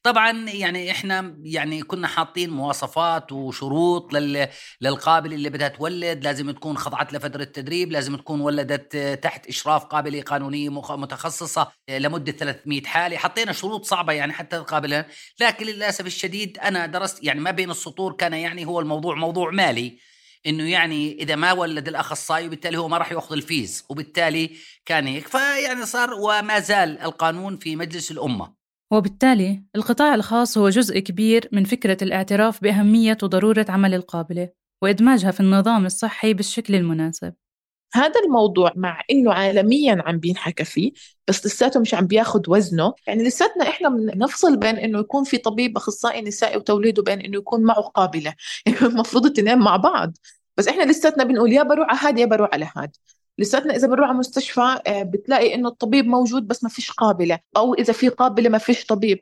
طبعا 0.03 0.49
يعني 0.49 0.91
إحنا 0.91 1.35
يعني 1.43 1.81
كنا 1.81 2.07
حاطين 2.07 2.49
مواصفات 2.49 3.31
وشروط 3.31 4.13
لل 4.13 4.47
للقابل 4.81 5.33
اللي 5.33 5.49
بدها 5.49 5.67
تولد 5.67 6.23
لازم 6.23 6.51
تكون 6.51 6.77
خضعت 6.77 7.13
لفترة 7.13 7.43
تدريب 7.43 7.91
لازم 7.91 8.15
تكون 8.15 8.41
ولدت 8.41 8.97
تحت 9.23 9.47
إشراف 9.47 9.85
قابلة 9.85 10.21
قانونية 10.21 10.69
متخصصة 10.69 11.71
لمدة 11.89 12.31
300 12.31 12.83
حالة. 12.83 13.17
حطينا 13.17 13.51
شروط 13.51 13.85
صعبة 13.85 14.13
يعني 14.13 14.33
حتى 14.33 14.57
تقابلها. 14.59 15.05
لكن 15.39 15.65
للأسف 15.65 16.05
الشديد 16.05 16.57
أنا 16.57 16.85
درست 16.85 17.23
يعني 17.23 17.39
ما 17.39 17.51
بين 17.51 17.71
السطور 17.71 18.13
كان 18.13 18.33
يعني 18.33 18.65
هو 18.65 18.79
الموضوع 18.79 19.15
موضوع 19.15 19.51
مالي 19.51 19.97
إنه 20.45 20.69
يعني 20.71 21.13
إذا 21.13 21.35
ما 21.35 21.51
ولد 21.51 21.87
الاخصائي 21.87 22.47
وبالتالي 22.47 22.77
هو 22.77 22.87
ما 22.87 22.97
راح 22.97 23.11
يأخذ 23.11 23.33
الفيز 23.35 23.85
وبالتالي 23.89 24.57
كان 24.85 25.07
هيك. 25.07 25.27
فيعني 25.27 25.85
صار 25.85 26.13
وما 26.13 26.59
زال 26.59 27.01
القانون 27.01 27.57
في 27.57 27.75
مجلس 27.75 28.11
الأمة. 28.11 28.60
وبالتالي 28.91 29.63
القطاع 29.75 30.15
الخاص 30.15 30.57
هو 30.57 30.69
جزء 30.69 30.99
كبير 30.99 31.49
من 31.51 31.63
فكرة 31.63 31.97
الاعتراف 32.01 32.61
بأهمية 32.61 33.17
وضرورة 33.23 33.65
عمل 33.69 33.93
القابلة 33.93 34.49
وإدماجها 34.81 35.31
في 35.31 35.39
النظام 35.39 35.85
الصحي 35.85 36.33
بالشكل 36.33 36.75
المناسب. 36.75 37.33
هذا 37.93 38.19
الموضوع 38.25 38.71
مع 38.75 39.01
إنه 39.11 39.33
عالميا 39.33 40.03
عم 40.05 40.19
بينحكى 40.19 40.63
فيه 40.63 40.91
بس 41.27 41.45
لساته 41.45 41.79
مش 41.79 41.93
عم 41.93 42.07
بياخد 42.07 42.49
وزنه. 42.49 42.93
يعني 43.07 43.23
لساتنا 43.23 43.69
إحنا 43.69 43.89
بنفصل 43.89 44.57
بين 44.57 44.75
إنه 44.75 44.99
يكون 44.99 45.23
في 45.23 45.37
طبيب 45.37 45.77
أخصائي 45.77 46.21
نسائي 46.21 46.57
وتوليد 46.57 46.99
وبين 46.99 47.19
إنه 47.21 47.37
يكون 47.37 47.63
معه 47.63 47.81
قابلة. 47.81 48.33
يعني 48.65 48.79
المفروض 48.81 49.25
الاثنين 49.25 49.59
مع 49.59 49.75
بعض. 49.75 50.17
بس 50.57 50.67
إحنا 50.67 50.83
لساتنا 50.91 51.23
بنقول 51.23 51.53
يا 51.53 51.63
بروح 51.63 51.89
على 51.89 51.99
هاد 51.99 52.19
يا 52.19 52.25
بروح 52.25 52.49
على 52.53 52.69
هاد. 52.75 52.95
لساتنا 53.40 53.76
اذا 53.76 53.86
بنروح 53.86 54.08
على 54.08 54.18
مستشفى 54.18 54.80
آه، 54.86 55.02
بتلاقي 55.02 55.54
انه 55.54 55.68
الطبيب 55.68 56.06
موجود 56.06 56.48
بس 56.48 56.64
ما 56.64 56.68
فيش 56.70 56.90
قابله 56.90 57.38
او 57.56 57.74
اذا 57.74 57.92
في 57.92 58.08
قابله 58.08 58.48
ما 58.48 58.58
فيش 58.58 58.84
طبيب 58.86 59.20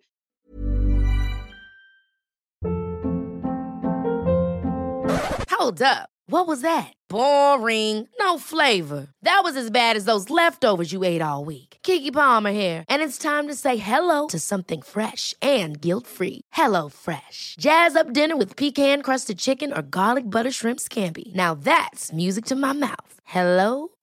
Hold 5.65 5.81
up. 5.83 6.09
What 6.27 6.47
was 6.47 6.61
that? 6.61 6.93
Boring. 7.09 8.09
No 8.19 8.39
flavor. 8.39 9.03
That 9.23 9.41
was 9.45 9.57
as 9.57 9.71
bad 9.71 9.97
as 9.97 10.05
those 10.05 10.31
leftovers 10.31 10.93
you 10.93 11.05
ate 11.05 11.23
all 11.23 11.45
week. 11.45 11.71
Kiki 11.83 12.11
Palmer 12.11 12.51
here, 12.51 12.85
and 12.89 13.03
it's 13.03 13.19
time 13.19 13.47
to 13.49 13.55
say 13.55 13.77
hello 13.77 14.27
to 14.29 14.39
something 14.39 14.83
fresh 14.83 15.35
and 15.43 15.81
guilt-free. 15.81 16.41
Hello 16.53 16.89
Fresh. 16.89 17.57
Jazz 17.59 17.97
up 17.97 18.13
dinner 18.13 18.37
with 18.37 18.57
pecan-crusted 18.57 19.39
chicken 19.39 19.73
or 19.73 19.83
garlic 19.83 20.25
butter 20.31 20.51
shrimp 20.51 20.81
scampi. 20.81 21.35
Now 21.35 21.55
that's 21.55 22.13
music 22.13 22.45
to 22.47 22.57
my 22.57 22.73
mouth. 22.73 23.15
Hello 23.25 23.89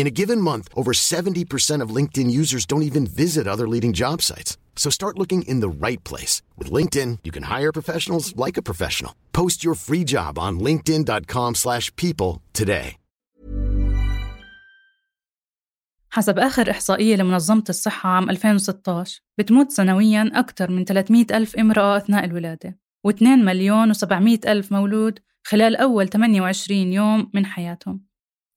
In 0.00 0.06
a 0.06 0.16
given 0.20 0.40
month, 0.40 0.68
over 0.76 0.92
70% 0.92 1.82
of 1.82 1.94
LinkedIn 1.96 2.30
users 2.30 2.64
don't 2.70 2.88
even 2.90 3.04
visit 3.04 3.46
other 3.48 3.66
leading 3.66 3.92
job 3.92 4.22
sites. 4.22 4.56
So 4.82 4.90
start 4.90 5.18
looking 5.18 5.42
in 5.42 5.58
the 5.58 5.74
right 5.86 6.02
place. 6.10 6.34
With 6.56 6.70
LinkedIn, 6.76 7.18
you 7.24 7.32
can 7.32 7.42
hire 7.54 7.72
professionals 7.72 8.26
like 8.44 8.56
a 8.56 8.62
professional. 8.62 9.12
Post 9.32 9.64
your 9.64 9.74
free 9.74 10.04
job 10.04 10.38
on 10.38 10.60
linkedin.com 10.60 11.54
slash 11.54 11.94
people 11.96 12.40
today. 12.52 12.96
حسب 16.10 16.38
آخر 16.38 16.70
إحصائية 16.70 17.16
لمنظمة 17.16 17.64
الصحة 17.68 18.08
عام 18.08 18.30
2016 18.30 19.20
بتموت 19.38 19.70
سنوياً 19.70 20.30
أكثر 20.34 20.70
من 20.70 20.84
300 20.84 21.26
ألف 21.30 21.56
امرأة 21.56 21.96
أثناء 21.96 22.24
الولادة 22.24 22.78
و2 23.08 23.22
مليون 23.22 23.94
و700 23.94 24.48
ألف 24.48 24.72
مولود 24.72 25.18
خلال 25.44 25.76
أول 25.76 26.08
28 26.08 26.92
يوم 26.92 27.30
من 27.34 27.46
حياتهم 27.46 28.07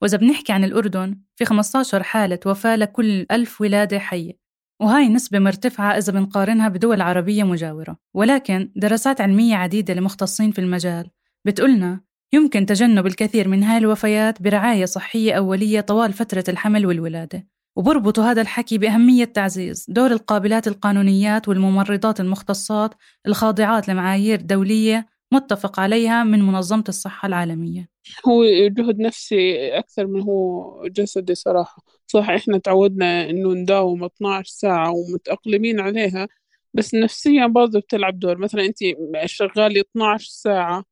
وإذا 0.02 0.18
بنحكي 0.18 0.54
عن 0.54 0.64
الأردن 0.64 1.18
في 1.36 1.46
15 1.46 2.04
حالة 2.04 2.40
وفاة 2.46 2.76
لكل 2.76 3.26
ألف 3.32 3.62
ولادة 3.62 4.00
حية 4.00 4.42
وهاي 4.82 5.10
نسبة 5.10 5.40
مرتفعة 5.40 5.98
إذا 5.98 6.14
بنقارنها 6.14 6.70
بدول 6.70 7.02
عربية 7.02 7.44
مجاورة. 7.44 7.98
ولكن 8.14 8.72
دراسات 8.76 9.22
علمية 9.22 9.56
عديدة 9.56 9.94
لمختصين 9.94 10.52
في 10.52 10.60
المجال 10.60 11.10
بتقولنا 11.46 12.02
يمكن 12.34 12.66
تجنب 12.66 13.08
الكثير 13.08 13.48
من 13.48 13.64
هاي 13.64 13.78
الوفيات 13.78 14.42
برعاية 14.42 14.86
صحية 14.86 15.34
أولية 15.34 15.82
طوال 15.82 16.14
فترة 16.14 16.44
الحمل 16.50 16.86
والولادة. 16.86 17.48
وبربطوا 17.76 18.24
هذا 18.24 18.42
الحكي 18.42 18.78
بأهمية 18.78 19.26
تعزيز 19.26 19.86
دور 19.90 20.12
القابلات 20.12 20.68
القانونيات 20.68 21.48
والممرضات 21.48 22.20
المختصات 22.20 22.94
الخاضعات 23.28 23.90
لمعايير 23.90 24.42
دولية 24.42 25.08
متفق 25.34 25.80
عليها 25.80 26.24
من 26.24 26.40
منظمة 26.42 26.84
الصحة 26.90 27.26
العالمية. 27.28 27.90
هو 28.28 28.44
جهد 28.68 29.00
نفسي 29.00 29.68
أكثر 29.78 30.08
من 30.08 30.22
هو 30.22 30.88
جسدي 30.88 31.36
صراحة. 31.36 31.84
صح 32.08 32.30
إحنا 32.30 32.58
تعودنا 32.58 33.30
إنه 33.30 33.54
نداوم 33.54 34.04
12 34.04 34.46
ساعة 34.52 34.92
ومتأقلمين 34.92 35.80
عليها 35.80 36.28
بس 36.74 36.94
نفسيا 36.96 37.48
برضه 37.48 37.80
بتلعب 37.80 38.20
دور. 38.20 38.38
مثلا 38.38 38.66
أنت 38.66 38.78
شغالة 39.26 39.82
12 39.82 40.28
ساعة 40.30 40.84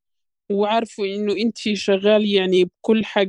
وعارفة 0.52 1.04
إنه 1.04 1.32
أنت 1.32 1.58
شغالة 1.58 2.34
يعني 2.40 2.64
بكل 2.64 3.04
حق 3.04 3.26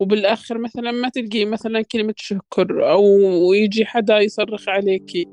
وبالآخر 0.00 0.58
مثلا 0.58 0.90
ما 0.92 1.08
تلقي 1.08 1.44
مثلا 1.44 1.82
كلمة 1.82 2.14
شكر 2.18 2.92
أو 2.92 3.04
يجي 3.54 3.86
حدا 3.86 4.18
يصرخ 4.18 4.68
عليكي. 4.68 5.26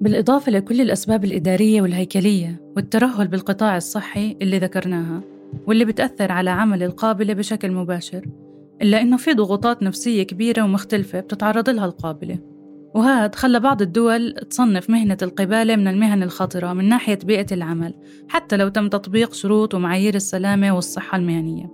بالإضافة 0.00 0.52
لكل 0.52 0.80
الأسباب 0.80 1.24
الإدارية 1.24 1.82
والهيكلية 1.82 2.60
والترهل 2.76 3.28
بالقطاع 3.28 3.76
الصحي 3.76 4.36
اللي 4.42 4.58
ذكرناها 4.58 5.20
واللي 5.66 5.84
بتأثر 5.84 6.32
على 6.32 6.50
عمل 6.50 6.82
القابلة 6.82 7.34
بشكل 7.34 7.72
مباشر 7.72 8.26
إلا 8.82 9.00
إنه 9.00 9.16
في 9.16 9.32
ضغوطات 9.32 9.82
نفسية 9.82 10.22
كبيرة 10.22 10.62
ومختلفة 10.62 11.20
بتتعرض 11.20 11.70
لها 11.70 11.84
القابلة. 11.84 12.38
وهذا 12.94 13.30
خلى 13.34 13.60
بعض 13.60 13.82
الدول 13.82 14.32
تصنف 14.50 14.90
مهنة 14.90 15.16
القبالة 15.22 15.76
من 15.76 15.88
المهن 15.88 16.22
الخطرة 16.22 16.72
من 16.72 16.88
ناحية 16.88 17.18
بيئة 17.24 17.54
العمل 17.54 17.94
حتى 18.28 18.56
لو 18.56 18.68
تم 18.68 18.88
تطبيق 18.88 19.34
شروط 19.34 19.74
ومعايير 19.74 20.14
السلامة 20.14 20.74
والصحة 20.74 21.18
المهنية. 21.18 21.70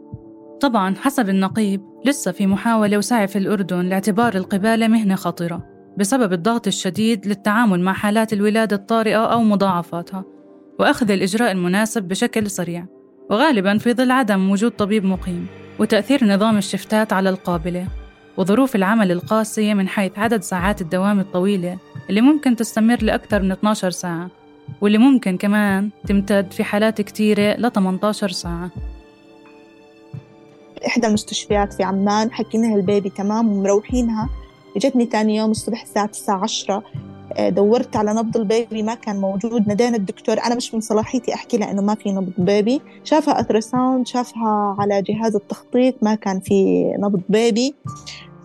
طبعا 0.60 0.94
حسب 0.94 1.28
النقيب 1.28 1.82
لسه 2.04 2.32
في 2.32 2.46
محاولة 2.46 2.98
وسعي 2.98 3.28
في 3.28 3.38
الأردن 3.38 3.86
لاعتبار 3.86 4.34
القبالة 4.34 4.88
مهنة 4.88 5.14
خطرة. 5.14 5.73
بسبب 5.96 6.32
الضغط 6.32 6.66
الشديد 6.66 7.26
للتعامل 7.26 7.80
مع 7.80 7.92
حالات 7.92 8.32
الولادة 8.32 8.76
الطارئة 8.76 9.24
أو 9.32 9.42
مضاعفاتها 9.42 10.24
وأخذ 10.78 11.10
الإجراء 11.10 11.52
المناسب 11.52 12.02
بشكل 12.02 12.50
سريع 12.50 12.86
وغالبا 13.30 13.78
في 13.78 13.92
ظل 13.92 14.10
عدم 14.10 14.50
وجود 14.50 14.70
طبيب 14.70 15.04
مقيم 15.04 15.46
وتأثير 15.78 16.24
نظام 16.24 16.58
الشفتات 16.58 17.12
على 17.12 17.28
القابلة 17.28 17.86
وظروف 18.36 18.76
العمل 18.76 19.12
القاسية 19.12 19.74
من 19.74 19.88
حيث 19.88 20.18
عدد 20.18 20.42
ساعات 20.42 20.80
الدوام 20.80 21.20
الطويلة 21.20 21.78
اللي 22.10 22.20
ممكن 22.20 22.56
تستمر 22.56 23.02
لأكثر 23.02 23.42
من 23.42 23.52
12 23.52 23.90
ساعة 23.90 24.30
واللي 24.80 24.98
ممكن 24.98 25.36
كمان 25.36 25.90
تمتد 26.06 26.52
في 26.52 26.64
حالات 26.64 27.00
كتيرة 27.00 27.54
ل 27.56 27.72
18 27.72 28.28
ساعة. 28.28 28.70
إحدى 30.86 31.06
المستشفيات 31.06 31.72
في 31.72 31.82
عمان 31.82 32.32
حكينا 32.32 32.74
البيبي 32.74 33.10
تمام 33.10 33.52
ومروحينها. 33.52 34.28
اجتني 34.76 35.06
تاني 35.06 35.36
يوم 35.36 35.50
الصبح 35.50 35.82
الساعة 35.82 36.06
9 36.06 36.42
10 36.42 36.82
آه، 37.32 37.48
دورت 37.48 37.96
على 37.96 38.14
نبض 38.14 38.36
البيبي 38.36 38.82
ما 38.82 38.94
كان 38.94 39.20
موجود. 39.20 39.68
نادينا 39.68 39.96
الدكتور 39.96 40.40
أنا 40.40 40.54
مش 40.54 40.74
من 40.74 40.80
صلاحيتي 40.80 41.34
أحكي 41.34 41.56
له 41.56 41.70
إنه 41.70 41.82
ما 41.82 41.94
في 41.94 42.12
نبض 42.12 42.32
بيبي. 42.38 42.80
شافها 43.04 43.40
أثرساوند 43.40 44.06
شافها 44.06 44.76
على 44.78 45.02
جهاز 45.02 45.36
التخطيط 45.36 45.94
ما 46.02 46.14
كان 46.14 46.40
في 46.40 46.84
نبض 46.98 47.20
بيبي. 47.28 47.74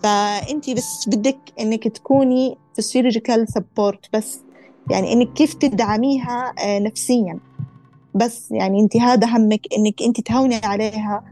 فأنت 0.02 0.70
بس 0.70 1.08
بدك 1.08 1.38
إنك 1.60 1.88
تكوني 1.88 2.56
psychological 2.76 3.46
support 3.48 4.06
بس. 4.16 4.40
يعني 4.90 5.12
إنك 5.12 5.32
كيف 5.32 5.54
تدعميها 5.54 6.54
آه، 6.58 6.78
نفسيا. 6.78 7.38
بس 8.14 8.50
يعني 8.50 8.80
أنت 8.80 8.96
هذا 8.96 9.26
همك 9.26 9.60
إنك 9.78 10.02
أنت 10.02 10.20
تهوني 10.20 10.60
عليها. 10.64 11.24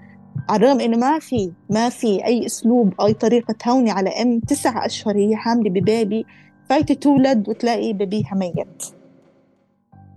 على 0.48 0.66
الرغم 0.66 0.80
إنه 0.80 0.96
ما 0.96 1.18
في 1.18 1.52
ما 1.70 1.88
في 1.88 2.24
أي 2.26 2.46
أسلوب 2.46 3.00
اي 3.00 3.14
طريقة 3.14 3.52
تهوني 3.52 3.90
على 3.90 4.10
أم 4.10 4.40
تسعة 4.40 4.86
أشهر 4.86 5.16
هي 5.16 5.36
حاملة 5.36 5.70
ب 5.70 5.82
baby 5.82 6.26
فايتة 6.68 6.94
تولد 6.94 7.48
وتلاقي 7.48 7.92
baby 7.92 8.26
ها 8.26 8.34
ميت. 8.34 8.82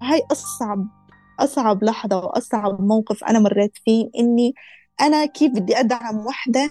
هاي 0.01 0.21
اصعب 0.31 0.87
أصعب 1.39 1.83
لحظة 1.83 2.17
وأصعب 2.17 2.81
موقف 2.81 3.23
أنا 3.23 3.39
مريت 3.39 3.71
فيه 3.85 4.09
إني 4.19 4.53
أنا 5.01 5.25
كيف 5.25 5.51
بدي 5.51 5.79
أدعم 5.79 6.25
وحدة 6.25 6.69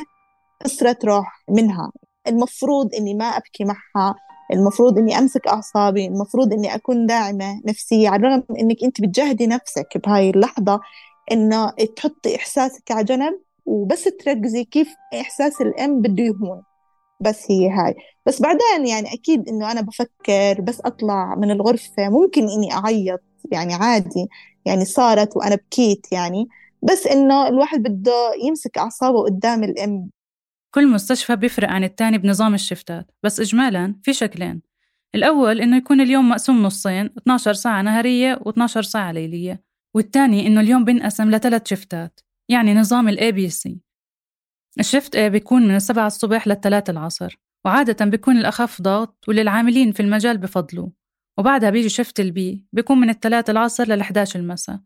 خسرت 0.64 1.04
روح 1.04 1.44
منها. 1.50 1.92
المفروض 2.28 2.94
إني 2.94 3.14
ما 3.14 3.24
أبكي 3.24 3.64
معها 3.64 4.14
المفروض 4.52 4.98
إني 4.98 5.18
أمسك 5.18 5.46
أعصابي 5.46 6.06
المفروض 6.06 6.52
إني 6.52 6.74
أكون 6.74 7.06
داعمة 7.06 7.60
نفسية. 7.66 8.08
على 8.08 8.26
الرغم 8.26 8.42
إنك 8.60 8.84
أنت 8.84 9.00
بتجهدي 9.00 9.46
نفسك 9.46 9.98
بهاي 10.06 10.30
اللحظة 10.30 10.80
إنه 11.32 11.70
تحطي 11.70 12.36
إحساسك 12.36 12.90
على 12.90 13.04
جنب 13.04 13.40
وبس 13.70 14.04
تركزي 14.04 14.64
كيف 14.64 14.88
إحساس 15.20 15.60
الأم 15.60 16.02
بده 16.02 16.22
يهون. 16.24 16.62
بس 17.20 17.50
هي 17.50 17.68
هاي. 17.70 17.94
بس 18.26 18.42
بعدين 18.42 18.86
يعني 18.86 19.14
أكيد 19.14 19.48
إنه 19.48 19.72
أنا 19.72 19.80
بفكر 19.80 20.60
بس 20.60 20.80
أطلع 20.80 21.34
من 21.34 21.50
الغرفة 21.50 22.08
ممكن 22.08 22.42
إني 22.42 22.72
أعيط 22.72 23.20
يعني 23.52 23.74
عادي 23.74 24.28
يعني 24.64 24.84
صارت 24.84 25.36
وأنا 25.36 25.54
بكيت 25.54 26.06
يعني. 26.12 26.48
بس 26.82 27.06
إنه 27.06 27.48
الواحد 27.48 27.82
بده 27.82 28.32
يمسك 28.44 28.78
أعصابه 28.78 29.22
قدام 29.24 29.64
الأم. 29.64 30.10
كل 30.74 30.88
مستشفى 30.88 31.36
بيفرق 31.36 31.68
عن 31.68 31.84
التاني 31.84 32.18
بنظام 32.18 32.54
الشفتات 32.54 33.10
بس 33.22 33.40
إجمالا 33.40 33.94
في 34.02 34.12
شكلين. 34.12 34.62
الأول 35.14 35.60
إنه 35.60 35.76
يكون 35.76 36.00
اليوم 36.00 36.28
مقسوم 36.28 36.62
نصين 36.62 37.06
12 37.18 37.52
ساعة 37.52 37.82
نهارية 37.82 38.40
و12 38.48 38.66
ساعة 38.80 39.12
ليلية 39.12 39.62
والتاني 39.94 40.46
إنه 40.46 40.60
اليوم 40.60 40.84
بينقسم 40.84 41.30
لثلاث 41.30 41.66
شفتات. 41.66 42.20
يعني 42.50 42.74
نظام 42.74 43.08
ال 43.08 43.18
ABC 43.18 43.72
الشفت 44.80 45.16
بيكون 45.16 45.68
من 45.68 45.76
السبعة 45.76 46.06
الصبح 46.06 46.48
للثلاثة 46.48 46.90
العصر 46.90 47.38
وعادة 47.64 48.04
بيكون 48.04 48.36
الأخف 48.36 48.82
ضغط 48.82 49.24
واللي 49.28 49.42
العاملين 49.42 49.92
في 49.92 50.00
المجال 50.00 50.38
بفضلوا 50.38 50.88
وبعدها 51.38 51.70
بيجي 51.70 51.88
shift 51.88 52.20
ال 52.20 52.42
B 52.42 52.64
بيكون 52.72 52.98
من 52.98 53.10
الثلاثة 53.10 53.50
العصر 53.50 53.84
لل11 53.84 54.36
المساء 54.36 54.80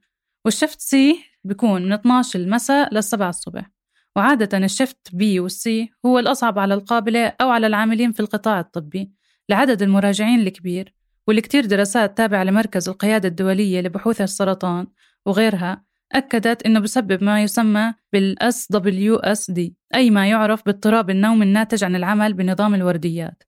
وال 0.45 0.55
shift 0.55 0.81
C 0.81 1.25
بيكون 1.45 1.83
من 1.83 1.93
12 1.93 2.39
المساء 2.39 2.95
للسبعة 2.95 3.29
الصبح 3.29 3.71
وعادة 4.17 4.59
الشفت 4.59 4.99
بي 5.13 5.41
والسي 5.41 5.91
هو 6.07 6.19
الأصعب 6.19 6.59
على 6.59 6.75
القابلة 6.75 7.33
أو 7.41 7.51
على 7.51 7.67
العاملين 7.67 8.13
في 8.13 8.21
القطاع 8.21 8.61
الطبي 8.61 9.13
لعدد 9.49 9.83
المراجعين 9.83 10.41
الكبير 10.41 10.95
واللي 11.27 11.43
كتير 11.43 11.67
دراسات 11.67 12.17
تابعة 12.17 12.45
لمركز 12.45 12.89
القيادة 12.89 13.29
الدولية 13.29 13.81
لبحوث 13.81 14.21
السرطان 14.21 14.87
وغيرها 15.27 15.85
أكدت 16.13 16.63
أنه 16.67 16.81
بسبب 16.81 17.25
ما 17.25 17.43
يسمى 17.43 17.95
بال 18.13 18.37
SWSD 18.43 19.71
أي 19.95 20.11
ما 20.11 20.31
يعرف 20.31 20.65
باضطراب 20.67 21.11
النوم 21.11 21.43
الناتج 21.43 21.85
عن 21.85 21.97
العمل 21.97 22.33
بنظام 22.35 22.75
الورديات 22.75 23.43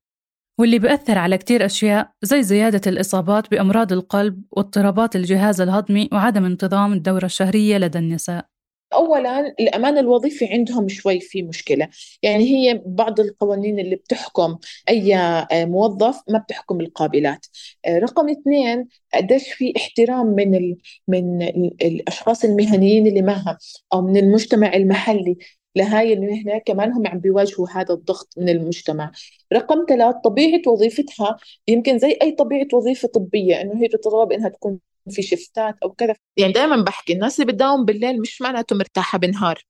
واللي 0.59 0.79
بيأثر 0.79 1.17
على 1.17 1.37
كتير 1.37 1.65
أشياء 1.65 2.11
زي 2.21 2.43
زيادة 2.43 2.81
الإصابات 2.87 3.51
بأمراض 3.51 3.93
القلب 3.93 4.43
واضطرابات 4.51 5.15
الجهاز 5.15 5.61
الهضمي 5.61 6.09
وعدم 6.13 6.45
انتظام 6.45 6.93
الدورة 6.93 7.25
الشهرية 7.25 7.77
لدى 7.77 7.99
النساء. 7.99 8.45
اولا 8.93 9.39
الأمان 9.59 9.97
الوظيفي 9.97 10.45
عندهم 10.45 10.87
شوي 10.87 11.19
في 11.19 11.41
مشكلة. 11.41 11.87
يعني 12.23 12.43
هي 12.43 12.81
بعض 12.85 13.19
القوانين 13.19 13.79
اللي 13.79 13.95
بتحكم 13.95 14.57
أي 14.89 15.15
آه، 15.15 15.65
موظف 15.65 16.21
ما 16.29 16.39
بتحكم 16.39 16.81
القابلات. 16.81 17.45
آه، 17.85 17.99
رقم 17.99 18.29
اثنين 18.29 18.87
قديش 19.13 19.53
في 19.53 19.73
احترام 19.77 20.25
من 20.27 20.55
ال 20.55 20.77
من 21.07 21.41
ال 21.41 21.75
الأشخاص 21.81 22.43
المهنيين 22.45 23.07
اللي 23.07 23.21
معها 23.21 23.57
أو 23.93 24.01
من 24.01 24.17
المجتمع 24.17 24.73
المحلي 24.73 25.37
لهاي 25.75 26.13
المهنة 26.13 26.57
كمان 26.65 26.91
هم 26.93 27.07
عم 27.07 27.19
بيواجهوا 27.19 27.67
هذا 27.69 27.93
الضغط 27.93 28.33
من 28.37 28.49
المجتمع. 28.49 29.11
رقم 29.53 29.85
ثلاث 29.89 30.15
طبيعة 30.23 30.61
وظيفتها 30.67 31.37
يمكن 31.67 31.97
زي 31.99 32.17
أي 32.21 32.31
طبيعة 32.31 32.67
وظيفة 32.73 33.07
طبية 33.07 33.61
إنه 33.61 33.81
هي 33.81 33.87
بتتطلب 33.87 34.31
إنها 34.31 34.49
تكون 34.49 34.79
في 35.11 35.21
شفتات 35.21 35.75
أو 35.83 35.91
كذا. 35.93 36.15
يعني 36.37 36.53
دائما 36.53 36.83
بحكي 36.83 37.13
الناس 37.13 37.39
اللي 37.39 37.51
بتداوم 37.53 37.85
بالليل 37.85 38.21
مش 38.21 38.41
معناته 38.41 38.75
مرتاحة 38.75 39.17
بالنهار 39.17 39.65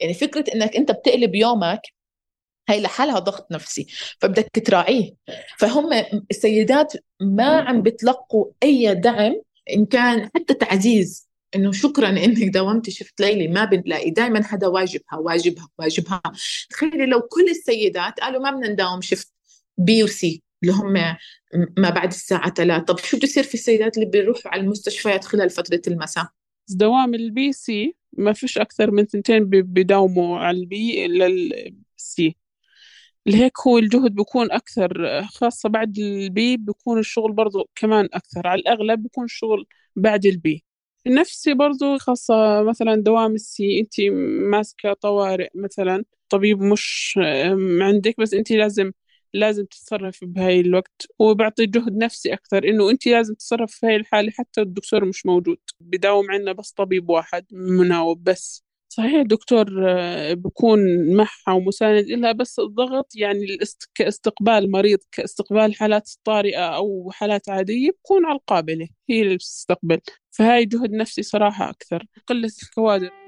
يعني 0.00 0.14
فكرة 0.14 0.44
إنك 0.54 0.76
أنت 0.76 0.90
بتقلب 0.92 1.34
يومك 1.34 1.80
هي 2.68 2.80
لحالها 2.80 3.18
ضغط 3.18 3.52
نفسي 3.52 3.86
فبدك 4.20 4.50
تراعيه. 4.66 5.14
فهم 5.58 5.88
السيدات 6.30 6.92
ما 7.20 7.60
عم 7.60 7.82
بتلقوا 7.82 8.46
أي 8.62 8.94
دعم 8.94 9.42
إن 9.76 9.86
كان 9.86 10.30
حتى 10.34 10.54
تعزيز 10.54 11.28
إنه 11.54 11.72
شكرا 11.72 12.08
إنك 12.08 12.48
داومتي 12.48 12.90
shift 12.90 13.20
ليلي 13.20 13.48
ما 13.48 13.64
بنلاقي. 13.64 14.10
دائما 14.10 14.46
هذا 14.46 14.66
واجبها 14.66 15.18
واجبها 15.18 15.68
واجبها. 15.78 16.22
تخيلي 16.70 17.06
لو 17.06 17.20
كل 17.20 17.48
السيدات 17.50 18.20
قالوا 18.20 18.42
ما 18.42 18.50
بدنا 18.50 18.68
نداوم 18.68 19.00
shift 19.00 19.32
B 19.78 20.04
و 20.04 20.23
C 20.23 20.42
اللي 20.62 20.72
هم 20.72 21.16
ما 21.78 21.90
بعد 21.90 22.08
الساعة 22.08 22.54
3 22.54 22.84
طب 22.84 22.98
شو 22.98 23.16
بده 23.16 23.24
يصير 23.26 23.42
في 23.42 23.54
السيدات 23.54 23.98
اللي 23.98 24.08
بيروحوا 24.10 24.50
على 24.50 24.62
المستشفيات 24.62 25.24
خلال 25.24 25.50
فترة 25.50 25.82
المساء؟ 25.88 26.26
دوام 26.68 27.14
ال 27.14 27.33
B 27.33 27.52
C 27.52 27.96
ما 28.12 28.32
فيش 28.32 28.58
أكثر 28.58 28.90
من 28.90 29.04
ثنتين 29.06 29.44
بيداوموا 29.48 30.38
على 30.38 30.58
ال 30.58 30.82
B 30.82 31.06
لل 31.06 31.93
C 31.93 32.36
لهيك 33.26 33.52
هو 33.66 33.78
الجهد 33.78 34.14
بيكون 34.14 34.52
أكثر 34.52 35.22
خاصة 35.24 35.68
بعد 35.68 35.98
ال 35.98 36.27
B 36.27 36.56
بيكون 36.56 36.98
الشغل 36.98 37.32
برضو 37.32 37.70
كمان 37.74 38.08
أكثر. 38.12 38.46
على 38.46 38.60
الأغلب 38.60 39.02
بيكون 39.02 39.24
الشغل 39.24 39.66
بعد 39.96 40.26
البي 40.26 40.64
نفسي 41.06 41.54
برضو 41.54 41.98
خاصة 41.98 42.62
مثلا 42.62 42.94
دوام 42.96 43.34
ال 43.34 43.57
C 43.57 43.80
أنت 43.80 44.00
ماسكة 44.50 44.92
طوارئ 44.92 45.48
مثلا 45.54 46.04
طبيب 46.28 46.60
مش 46.62 47.18
عندك 47.80 48.14
بس 48.20 48.34
أنت 48.34 48.52
لازم 48.52 48.92
لازم 49.34 49.64
تتصرف 49.64 50.18
بهاي 50.24 50.60
الوقت 50.60 51.06
وبعطي 51.18 51.66
جهد 51.66 51.96
نفسي 51.96 52.32
أكثر 52.32 52.64
إنه 52.68 52.90
أنت 52.90 53.06
لازم 53.06 53.34
تتصرف 53.34 53.72
في 53.72 53.86
هاي 53.86 53.96
الحالة 53.96 54.30
حتى 54.30 54.60
الدكتور 54.60 55.04
مش 55.04 55.26
موجود. 55.26 55.58
بداوم 55.80 56.30
عنا 56.30 56.52
بس 56.52 56.70
طبيب 56.72 57.10
واحد 57.10 57.46
مناوب 57.52 58.24
بس. 58.24 58.64
صحيح 58.88 59.14
الدكتور 59.14 59.90
آه، 59.90 60.34
بكون 60.34 60.80
معها 61.16 61.52
ومساند 61.56 62.06
لها 62.06 62.32
بس 62.32 62.58
الضغط 62.58 63.12
يعني 63.16 63.58
كاستقبال 63.94 64.70
مريض 64.70 64.98
كاستقبال 65.12 65.74
حالات 65.74 66.10
طارئة 66.24 66.76
أو 66.76 67.10
حالات 67.12 67.48
عادية 67.48 67.90
بكون 67.90 68.26
على 68.26 68.36
القابلة 68.36 68.88
هي 69.10 69.22
اللي 69.22 69.34
بتستقبل. 69.36 70.00
فهاي 70.30 70.64
جهد 70.64 70.90
نفسي 70.92 71.22
صراحة 71.22 71.70
أكثر 71.70 72.06
قلة 72.26 72.50
الكوادر. 72.62 73.21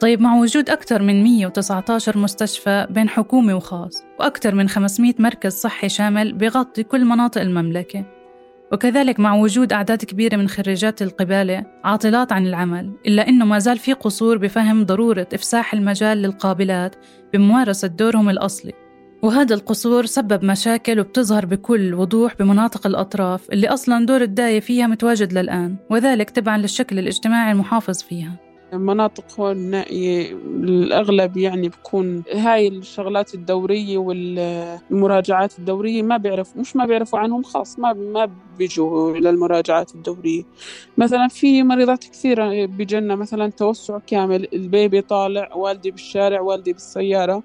طيب 0.00 0.20
مع 0.20 0.36
وجود 0.36 0.70
أكثر 0.70 1.02
من 1.02 1.24
119 1.24 2.18
مستشفى 2.18 2.86
بين 2.90 3.08
حكومي 3.08 3.52
وخاص 3.52 4.02
وأكثر 4.20 4.54
من 4.54 4.68
500 4.68 5.14
مركز 5.18 5.52
صحي 5.52 5.88
شامل 5.88 6.32
بغطي 6.32 6.82
كل 6.82 7.04
مناطق 7.04 7.40
المملكة. 7.40 8.04
وكذلك 8.72 9.20
مع 9.20 9.34
وجود 9.34 9.72
أعداد 9.72 10.04
كبيرة 10.04 10.36
من 10.36 10.48
خريجات 10.48 11.02
القبالة 11.02 11.64
عاطلات 11.84 12.32
عن 12.32 12.46
العمل 12.46 12.92
إلا 13.06 13.28
أنه 13.28 13.44
ما 13.44 13.58
زال 13.58 13.78
في 13.78 13.92
قصور 13.92 14.38
بفهم 14.38 14.84
ضرورة 14.84 15.26
إفساح 15.34 15.74
المجال 15.74 16.18
للقابلات 16.22 16.96
بممارسة 17.32 17.88
دورهم 17.88 18.30
الأصلي. 18.30 18.72
وهذا 19.22 19.54
القصور 19.54 20.06
سبب 20.06 20.44
مشاكل 20.44 21.00
وبتظهر 21.00 21.46
بكل 21.46 21.94
وضوح 21.94 22.36
بمناطق 22.36 22.86
الأطراف 22.86 23.50
اللي 23.52 23.68
أصلا 23.68 24.06
دور 24.06 24.22
الداية 24.22 24.60
فيها 24.60 24.86
متواجد 24.86 25.32
للآن 25.32 25.76
وذلك 25.90 26.30
تبعا 26.30 26.58
للشكل 26.58 26.98
الاجتماعي 26.98 27.52
المحافظ 27.52 28.02
فيها. 28.02 28.47
مناطق 28.72 29.40
هون 29.40 29.52
النائية 29.52 30.32
الأغلب 30.46 31.36
يعني 31.36 31.68
بكون 31.68 32.22
هاي 32.34 32.68
الشغلات 32.68 33.34
الدورية 33.34 33.98
والمراجعات 33.98 35.58
الدورية 35.58 36.02
ما 36.02 36.16
بيعرف 36.16 36.56
مش 36.56 36.76
ما 36.76 36.86
بيعرفوا 36.86 37.18
عنهم 37.18 37.42
خاص 37.42 37.78
ما 37.78 37.92
ما 37.92 38.30
بيجوا 38.58 39.18
للمراجعات 39.18 39.94
الدورية. 39.94 40.42
مثلا 40.98 41.28
في 41.28 41.62
مريضات 41.62 42.04
كثيرة 42.04 42.66
بيجنا 42.66 43.14
مثلا 43.14 43.50
توسع 43.50 43.98
كامل 44.06 44.48
البيبي 44.52 45.00
طالع 45.00 45.54
والدي 45.54 45.90
بالشارع 45.90 46.40
والدي 46.40 46.72
بالسيارة. 46.72 47.42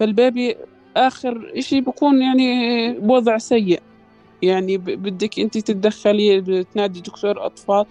فالبيبي 0.00 0.56
آخر 0.96 1.52
إشي 1.56 1.80
بكون 1.80 2.22
يعني 2.22 2.92
بوضع 2.92 3.38
سيء. 3.38 3.80
يعني 4.42 4.78
بدك 4.78 5.38
أنت 5.38 5.58
تتدخلي 5.58 6.64
تنادي 6.74 7.00
دكتور 7.00 7.46
أطفال. 7.46 7.86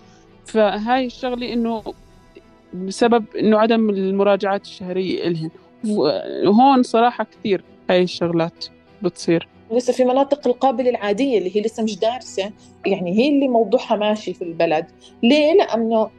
فهاي 0.45 1.05
الشغلة 1.05 1.53
إنه 1.53 1.83
بسبب 2.73 3.25
إنه 3.35 3.59
عدم 3.59 3.89
المراجعات 3.89 4.61
الشهرية 4.61 5.27
إلهن. 5.27 5.49
وهون 5.87 6.83
صراحة 6.83 7.23
كثير 7.23 7.63
هاي 7.89 8.03
الشغلات 8.03 8.65
بتصير. 9.01 9.47
لسه 9.71 9.93
في 9.93 10.03
مناطق 10.03 10.47
القابلة 10.47 10.89
العادية 10.89 11.37
اللي 11.37 11.55
هي 11.55 11.61
لسه 11.61 11.83
مش 11.83 11.99
دارسة. 11.99 12.51
يعني 12.85 13.19
هي 13.19 13.29
اللي 13.29 13.47
موضوعها 13.47 13.95
ماشي 13.95 14.33
في 14.33 14.41
البلد. 14.41 14.85
ليه؟ 15.23 15.53
لأنه 15.53 16.09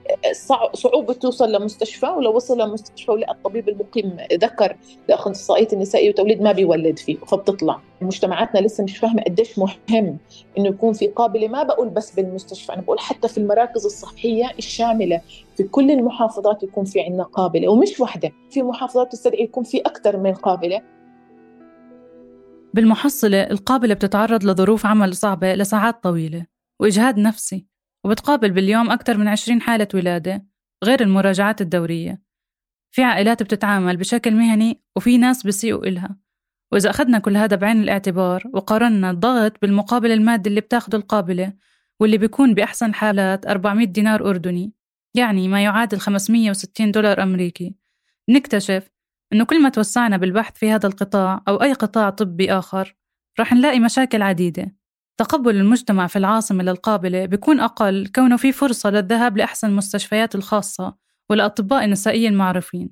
صعوبة 0.74 1.12
توصل 1.12 1.52
لمستشفى 1.52 2.06
ولو 2.06 2.36
وصل 2.36 2.60
لمستشفى 2.60 3.10
ولقى 3.10 3.32
الطبيب 3.32 3.68
المقيم 3.68 4.16
ذكر 4.32 4.76
لأخصائية 5.08 5.68
النسائية 5.72 6.10
وتوليد 6.10 6.42
ما 6.42 6.52
بيولد 6.52 6.98
فيه 6.98 7.16
فبتطلع. 7.16 7.80
مجتمعاتنا 8.00 8.60
لسه 8.60 8.84
مش 8.84 8.98
فاهمة 8.98 9.22
قديش 9.22 9.58
مهم 9.58 10.18
إنه 10.58 10.68
يكون 10.68 10.92
في 10.92 11.06
قابلة. 11.06 11.48
ما 11.48 11.62
بقول 11.62 11.88
بس 11.88 12.14
بالمستشفى 12.14 12.72
أنا 12.72 12.82
بقول 12.82 12.98
حتى 12.98 13.28
في 13.28 13.38
المراكز 13.38 13.84
الصحية 13.84 14.50
الشاملة 14.58 15.20
في 15.56 15.62
كل 15.62 15.90
المحافظات 15.90 16.62
يكون 16.62 16.84
في 16.84 17.00
عندنا 17.00 17.22
قابلة. 17.22 17.68
ومش 17.68 18.00
وحدة 18.00 18.32
في 18.50 18.62
محافظات 18.62 19.12
تستدعي 19.12 19.42
يكون 19.42 19.64
في 19.64 19.78
أكثر 19.78 20.16
من 20.16 20.34
قابلة. 20.34 20.80
بالمحصلة 22.74 23.42
القابلة 23.42 23.94
بتتعرض 23.94 24.44
لظروف 24.44 24.86
عمل 24.86 25.16
صعبة 25.16 25.54
لساعات 25.54 26.02
طويلة 26.02 26.46
وإجهاد 26.80 27.18
نفسي 27.18 27.66
وبتقابل 28.04 28.50
باليوم 28.50 28.90
أكثر 28.90 29.18
من 29.18 29.28
20 29.28 29.60
حالة 29.60 29.88
ولادة 29.94 30.46
غير 30.84 31.00
المراجعات 31.02 31.60
الدورية. 31.60 32.22
في 32.90 33.02
عائلات 33.02 33.42
بتتعامل 33.42 33.96
بشكل 33.96 34.34
مهني 34.34 34.82
وفي 34.96 35.18
ناس 35.18 35.42
بيسيئوا 35.42 35.86
إلها. 35.86 36.16
وإذا 36.72 36.90
أخذنا 36.90 37.18
كل 37.18 37.36
هذا 37.36 37.56
بعين 37.56 37.82
الاعتبار 37.82 38.42
وقارنا 38.54 39.10
الضغط 39.10 39.52
بالمقابل 39.62 40.12
المادي 40.12 40.48
اللي 40.50 40.60
بتاخده 40.60 40.98
القابلة 40.98 41.52
واللي 42.00 42.18
بيكون 42.18 42.54
بأحسن 42.54 42.86
الحالات 42.86 43.46
400 43.46 43.86
دينار 43.86 44.28
أردني 44.30 44.72
يعني 45.14 45.48
ما 45.48 45.62
يعادل 45.62 45.98
560 46.00 46.90
دولار 46.90 47.22
أمريكي 47.22 47.74
نكتشف 48.28 48.90
إنه 49.32 49.44
كل 49.44 49.62
ما 49.62 49.68
توسعنا 49.68 50.16
بالبحث 50.16 50.58
في 50.58 50.70
هذا 50.70 50.86
القطاع 50.86 51.42
أو 51.48 51.62
أي 51.62 51.72
قطاع 51.72 52.10
طبي 52.10 52.52
آخر 52.52 52.96
رح 53.40 53.52
نلاقي 53.52 53.80
مشاكل 53.80 54.22
عديدة. 54.22 54.76
تقبل 55.20 55.56
المجتمع 55.56 56.06
في 56.06 56.16
العاصمة 56.16 56.62
للقابلة 56.62 57.26
بيكون 57.26 57.60
أقل 57.60 58.06
كونه 58.14 58.36
في 58.36 58.52
فرصة 58.52 58.90
للذهاب 58.90 59.36
لأحسن 59.36 59.68
المستشفيات 59.68 60.34
الخاصة 60.34 60.94
والأطباء 61.30 61.84
النسائية 61.84 62.28
المعروفين 62.28 62.90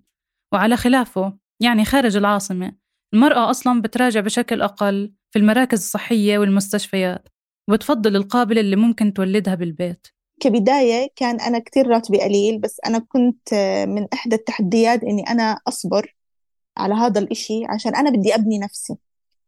وعلى 0.53 0.77
خلافه 0.77 1.39
يعني 1.61 1.85
خارج 1.85 2.17
العاصمة 2.17 2.73
المرأة 3.15 3.51
أصلا 3.51 3.83
بتراجع 3.83 4.21
بشكل 4.21 4.63
أقل 4.63 5.13
في 5.31 5.39
المراكز 5.39 5.79
الصحية 5.79 6.39
والمستشفيات 6.39 7.29
وبتفضل 7.69 8.17
القابلة 8.17 8.61
اللي 8.61 8.77
ممكن 8.77 9.13
تولدها 9.13 9.55
بالبيت. 9.55 10.07
كبداية 10.41 11.09
كان 11.17 11.41
أنا 11.41 11.59
كتير 11.59 11.87
راتبي 11.87 12.21
قليل 12.21 12.61
بس 12.61 12.81
أنا 12.87 12.99
كنت 12.99 13.55
من 13.89 14.07
إحدى 14.13 14.37
التحديات 14.37 15.03
إني 15.03 15.23
أنا 15.31 15.61
أصبر 15.69 16.15
على 16.79 16.95
هذا 16.95 17.21
الإشي 17.21 17.65
عشان 17.69 17.97
أنا 17.97 18.11
بدي 18.11 18.35
أبني 18.35 18.59
نفسي. 18.59 18.95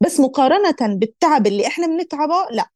بس 0.01 0.21
مقارنة 0.21 0.97
بالتعب 0.97 1.47
اللي 1.47 1.67
إحنا 1.67 1.87
بنتعبه 1.87 2.35
لا. 2.51 2.67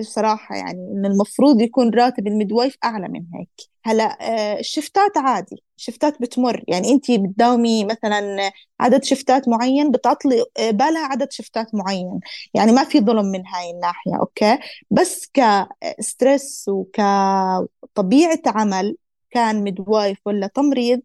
بصراحة 0.00 0.54
يعني 0.56 0.78
إن 0.92 1.06
المفروض 1.06 1.60
يكون 1.60 1.90
راتب 1.94 2.26
المدوايف 2.26 2.76
أعلى 2.84 3.08
من 3.08 3.24
هيك. 3.34 3.48
هلأ 3.84 4.18
آه، 4.20 4.60
الشفتات 4.60 5.16
عادي. 5.16 5.56
شفتات 5.76 6.22
بتمر. 6.22 6.64
يعني 6.68 6.90
أنت 6.90 7.10
بتداومي 7.10 7.84
مثلا 7.84 8.50
عدد 8.80 9.04
شفتات 9.04 9.48
معين 9.48 9.90
بتعطلي 9.90 10.44
آه، 10.58 10.70
بالها 10.70 11.06
عدد 11.06 11.32
شفتات 11.32 11.74
معين. 11.74 12.20
يعني 12.54 12.72
ما 12.72 12.84
في 12.84 13.00
ظلم 13.00 13.26
من 13.26 13.46
هاي 13.46 13.70
الناحية 13.70 14.16
okay؟ 14.20 14.58
بس 14.90 15.30
ك 15.34 15.53
stress 15.53 16.64
وكطبيعة 16.68 18.40
عمل 18.46 18.96
كان 19.30 19.64
midwife 19.64 20.18
ولا 20.26 20.46
تمريض 20.46 21.00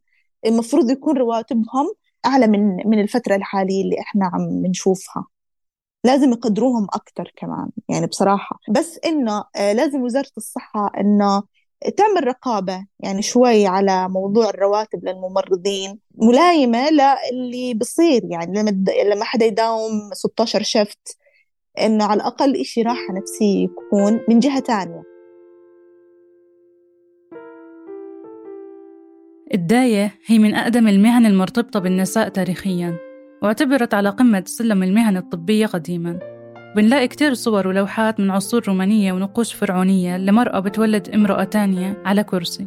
المفروض 0.45 0.89
يكون 0.89 1.17
رواتبهم 1.17 1.93
أعلى 2.25 2.47
من 2.47 2.75
من 2.89 2.99
الفترة 3.01 3.35
الحالية 3.35 3.83
اللي 3.83 3.99
إحنا 3.99 4.25
عم 4.33 4.61
بنشوفها 4.61 5.25
لازم 6.03 6.31
يقدروهم 6.31 6.88
أكتر 6.93 7.33
كمان 7.35 7.69
يعني 7.89 8.07
بصراحة. 8.07 8.59
بس 8.69 8.99
إنه 9.05 9.43
آه، 9.55 9.73
لازم 9.73 10.01
وزارة 10.01 10.31
الصحة 10.38 10.91
إنه 10.99 11.43
تعمل 11.97 12.27
رقابة 12.27 12.85
يعني 12.99 13.21
شوي 13.21 13.67
على 13.67 14.09
موضوع 14.09 14.49
الرواتب 14.49 15.05
للممرضين. 15.05 15.99
ملايمة 16.15 16.89
للي 16.89 17.73
بصير 17.73 18.21
يعني 18.31 18.59
لما 18.59 18.69
لما 19.13 19.23
حدا 19.25 19.45
يداوم 19.45 20.09
16 20.13 20.63
شفت 20.63 21.17
إنه 21.81 22.05
على 22.05 22.17
الأقل 22.21 22.55
إشي 22.61 22.81
راحة 22.81 23.13
نفسية 23.13 23.63
يكون 23.63 24.19
من 24.29 24.39
جهة 24.39 24.59
تانية. 24.59 25.14
الداية 29.53 30.12
هي 30.25 30.39
من 30.39 30.55
أقدم 30.55 30.88
المهن 30.88 31.25
المرتبطة 31.25 31.79
بالنساء 31.79 32.29
تاريخياً 32.29 32.97
واعتبرت 33.43 33.93
على 33.93 34.10
قمة 34.10 34.43
سلم 34.45 34.84
المهن 34.84 35.17
الطبية 35.17 35.65
قديماً. 35.65 36.19
بنلاقي 36.75 37.08
كتير 37.08 37.34
صور 37.34 37.67
ولوحات 37.67 38.19
من 38.19 38.31
عصور 38.31 38.63
رومانية 38.67 39.13
ونقوش 39.13 39.53
فرعونية 39.53 40.17
لمرأة 40.17 40.60
بتولد 40.60 41.10
امرأة 41.10 41.43
تانية 41.43 42.01
على 42.05 42.23
كرسي. 42.23 42.65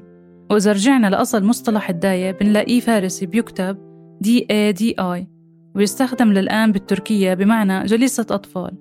وإذا 0.50 0.72
رجعنا 0.72 1.06
لأصل 1.06 1.44
مصطلح 1.44 1.90
الداية 1.90 2.30
بنلاقيه 2.30 2.80
فارسي 2.80 3.26
بيكتب 3.26 3.78
دي 4.20 4.46
اي 4.50 4.72
دي 4.72 4.94
آي 5.00 5.28
ويستخدم 5.74 6.32
للآن 6.32 6.72
بالتركية 6.72 7.34
بمعنى 7.34 7.84
جليسة 7.84 8.26
أطفال. 8.30 8.72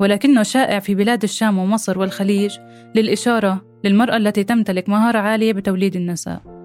ولكنه 0.00 0.42
شائع 0.42 0.78
في 0.78 0.94
بلاد 0.94 1.22
الشام 1.22 1.58
ومصر 1.58 1.98
والخليج 1.98 2.58
للإشارة 2.94 3.62
للمرأة 3.84 4.16
التي 4.16 4.44
تمتلك 4.44 4.88
مهارة 4.88 5.18
عالية 5.18 5.52
بتوليد 5.52 5.96
النساء. 5.96 6.57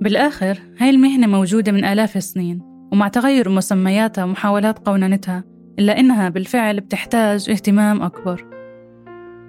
بالآخر 0.00 0.58
هاي 0.78 0.90
المهنة 0.90 1.26
موجودة 1.26 1.72
من 1.72 1.84
آلاف 1.84 2.16
السنين 2.16 2.60
ومع 2.92 3.08
تغير 3.08 3.48
مسمياتها 3.48 4.24
ومحاولات 4.24 4.78
قوننتها 4.78 5.44
إلا 5.78 6.00
إنها 6.00 6.28
بالفعل 6.28 6.80
بتحتاج 6.80 7.50
اهتمام 7.50 8.02
أكبر. 8.02 8.44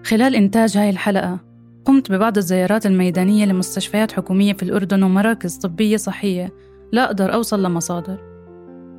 خلال 0.06 0.36
إنتاج 0.36 0.78
هاي 0.78 0.90
الحلقة 0.90 1.40
قمت 1.86 2.12
ببعض 2.12 2.38
الزيارات 2.38 2.86
الميدانية 2.86 3.46
لمستشفيات 3.46 4.12
حكومية 4.12 4.54
في 4.54 4.64
الأردن 4.64 5.04
ومراكز 5.04 5.58
طبية 5.58 5.98
صحية 5.98 6.54
لا 6.92 7.04
أقدر 7.06 7.34
أوصل 7.34 7.64
لمصادر. 7.64 8.18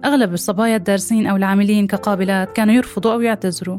أغلب 0.04 0.32
الصبايا 0.32 0.76
الدارسين 0.76 1.26
أو 1.26 1.36
العاملين 1.36 1.86
كقابلات 1.86 2.52
كانوا 2.52 2.74
يرفضوا 2.74 3.12
أو 3.12 3.20
يعتذروا 3.20 3.78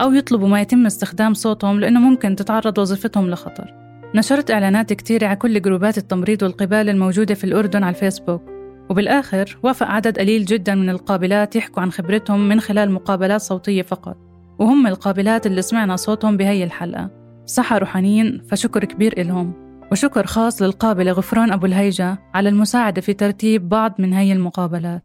أو 0.00 0.12
يطلبوا 0.12 0.48
ما 0.48 0.60
يتم 0.60 0.86
استخدام 0.86 1.34
صوتهم 1.34 1.80
لأنه 1.80 2.00
ممكن 2.00 2.36
تتعرض 2.36 2.78
وظيفتهم 2.78 3.30
لخطر. 3.30 3.89
نشرت 4.14 4.50
إعلانات 4.50 4.92
كتيرة 4.92 5.26
على 5.26 5.36
كل 5.36 5.62
جروبات 5.62 5.98
التمريض 5.98 6.42
والقبال 6.42 6.88
الموجودة 6.88 7.34
في 7.34 7.44
الأردن 7.44 7.84
على 7.84 7.94
الفيسبوك. 7.94 8.42
وبالآخر 8.90 9.58
وافق 9.62 9.86
عدد 9.86 10.18
قليل 10.18 10.44
جدا 10.44 10.74
من 10.74 10.90
القابلات 10.90 11.56
يحكوا 11.56 11.82
عن 11.82 11.92
خبرتهم 11.92 12.48
من 12.48 12.60
خلال 12.60 12.90
مقابلات 12.90 13.40
صوتية 13.40 13.82
فقط. 13.82 14.16
وهم 14.58 14.86
القابلات 14.86 15.46
اللي 15.46 15.62
سمعنا 15.62 15.96
صوتهم 15.96 16.36
بهي 16.36 16.64
الحلقة. 16.64 17.10
سحروا 17.46 17.88
حنين 17.88 18.42
فشكر 18.48 18.84
كبير 18.84 19.20
إلهم. 19.20 19.52
وشكر 19.92 20.26
خاص 20.26 20.62
للقابلة 20.62 21.12
غفران 21.12 21.52
أبو 21.52 21.66
الهيجة 21.66 22.18
على 22.34 22.48
المساعدة 22.48 23.00
في 23.00 23.12
ترتيب 23.12 23.68
بعض 23.68 23.94
من 23.98 24.12
هي 24.12 24.32
المقابلات. 24.32 25.04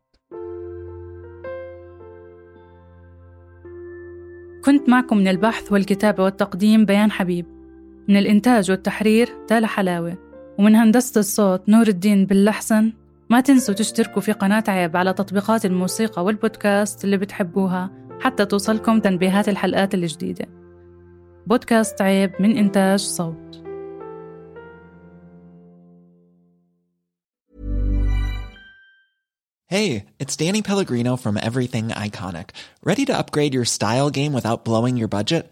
كنت 4.66 4.90
معكم 4.90 5.18
من 5.18 5.28
البحث 5.28 5.72
والكتابة 5.72 6.24
والتقديم 6.24 6.86
بيان 6.86 7.12
حبيب. 7.12 7.55
من 8.08 8.18
الإنتاج 8.18 8.72
والتحرير 8.72 9.30
تالا 9.48 9.68
حلاوة 9.68 10.18
ومن 10.58 10.76
هندسة 10.76 11.20
الصوت 11.20 11.70
نور 11.70 11.88
الدين 11.88 12.26
باللحسن 12.26 12.94
ما 13.30 13.42
تنسوا 13.42 13.74
تشتركوا 13.74 14.22
في 14.22 14.32
قناة 14.32 14.64
عيب 14.68 14.98
على 14.98 15.14
تطبيقات 15.14 15.66
الموسيقى 15.66 16.24
والبودكاست 16.24 17.04
اللي 17.04 17.18
بتحبوها 17.18 17.92
حتى 18.20 18.46
توصلكم 18.46 19.00
تنبيهات 19.00 19.50
الحلقات 19.50 19.94
الجديدة 19.94 20.46
بودكاست 21.48 22.02
عيب 22.02 22.32
من 22.40 22.58
إنتاج 22.58 23.00
صوت 23.00 23.46
Hey, 29.68 30.06
it's 30.20 30.36
Danny 30.38 30.62
Pellegrino 30.62 31.18
from 31.18 31.38
Everything 31.38 31.88
Iconic. 31.90 32.52
Ready 32.84 33.04
to 33.06 33.18
upgrade 33.18 33.54
your 33.54 33.66
style 33.66 34.12
game 34.12 34.32
without 34.32 34.64
blowing 34.64 34.96
your 34.96 35.08
budget? 35.08 35.52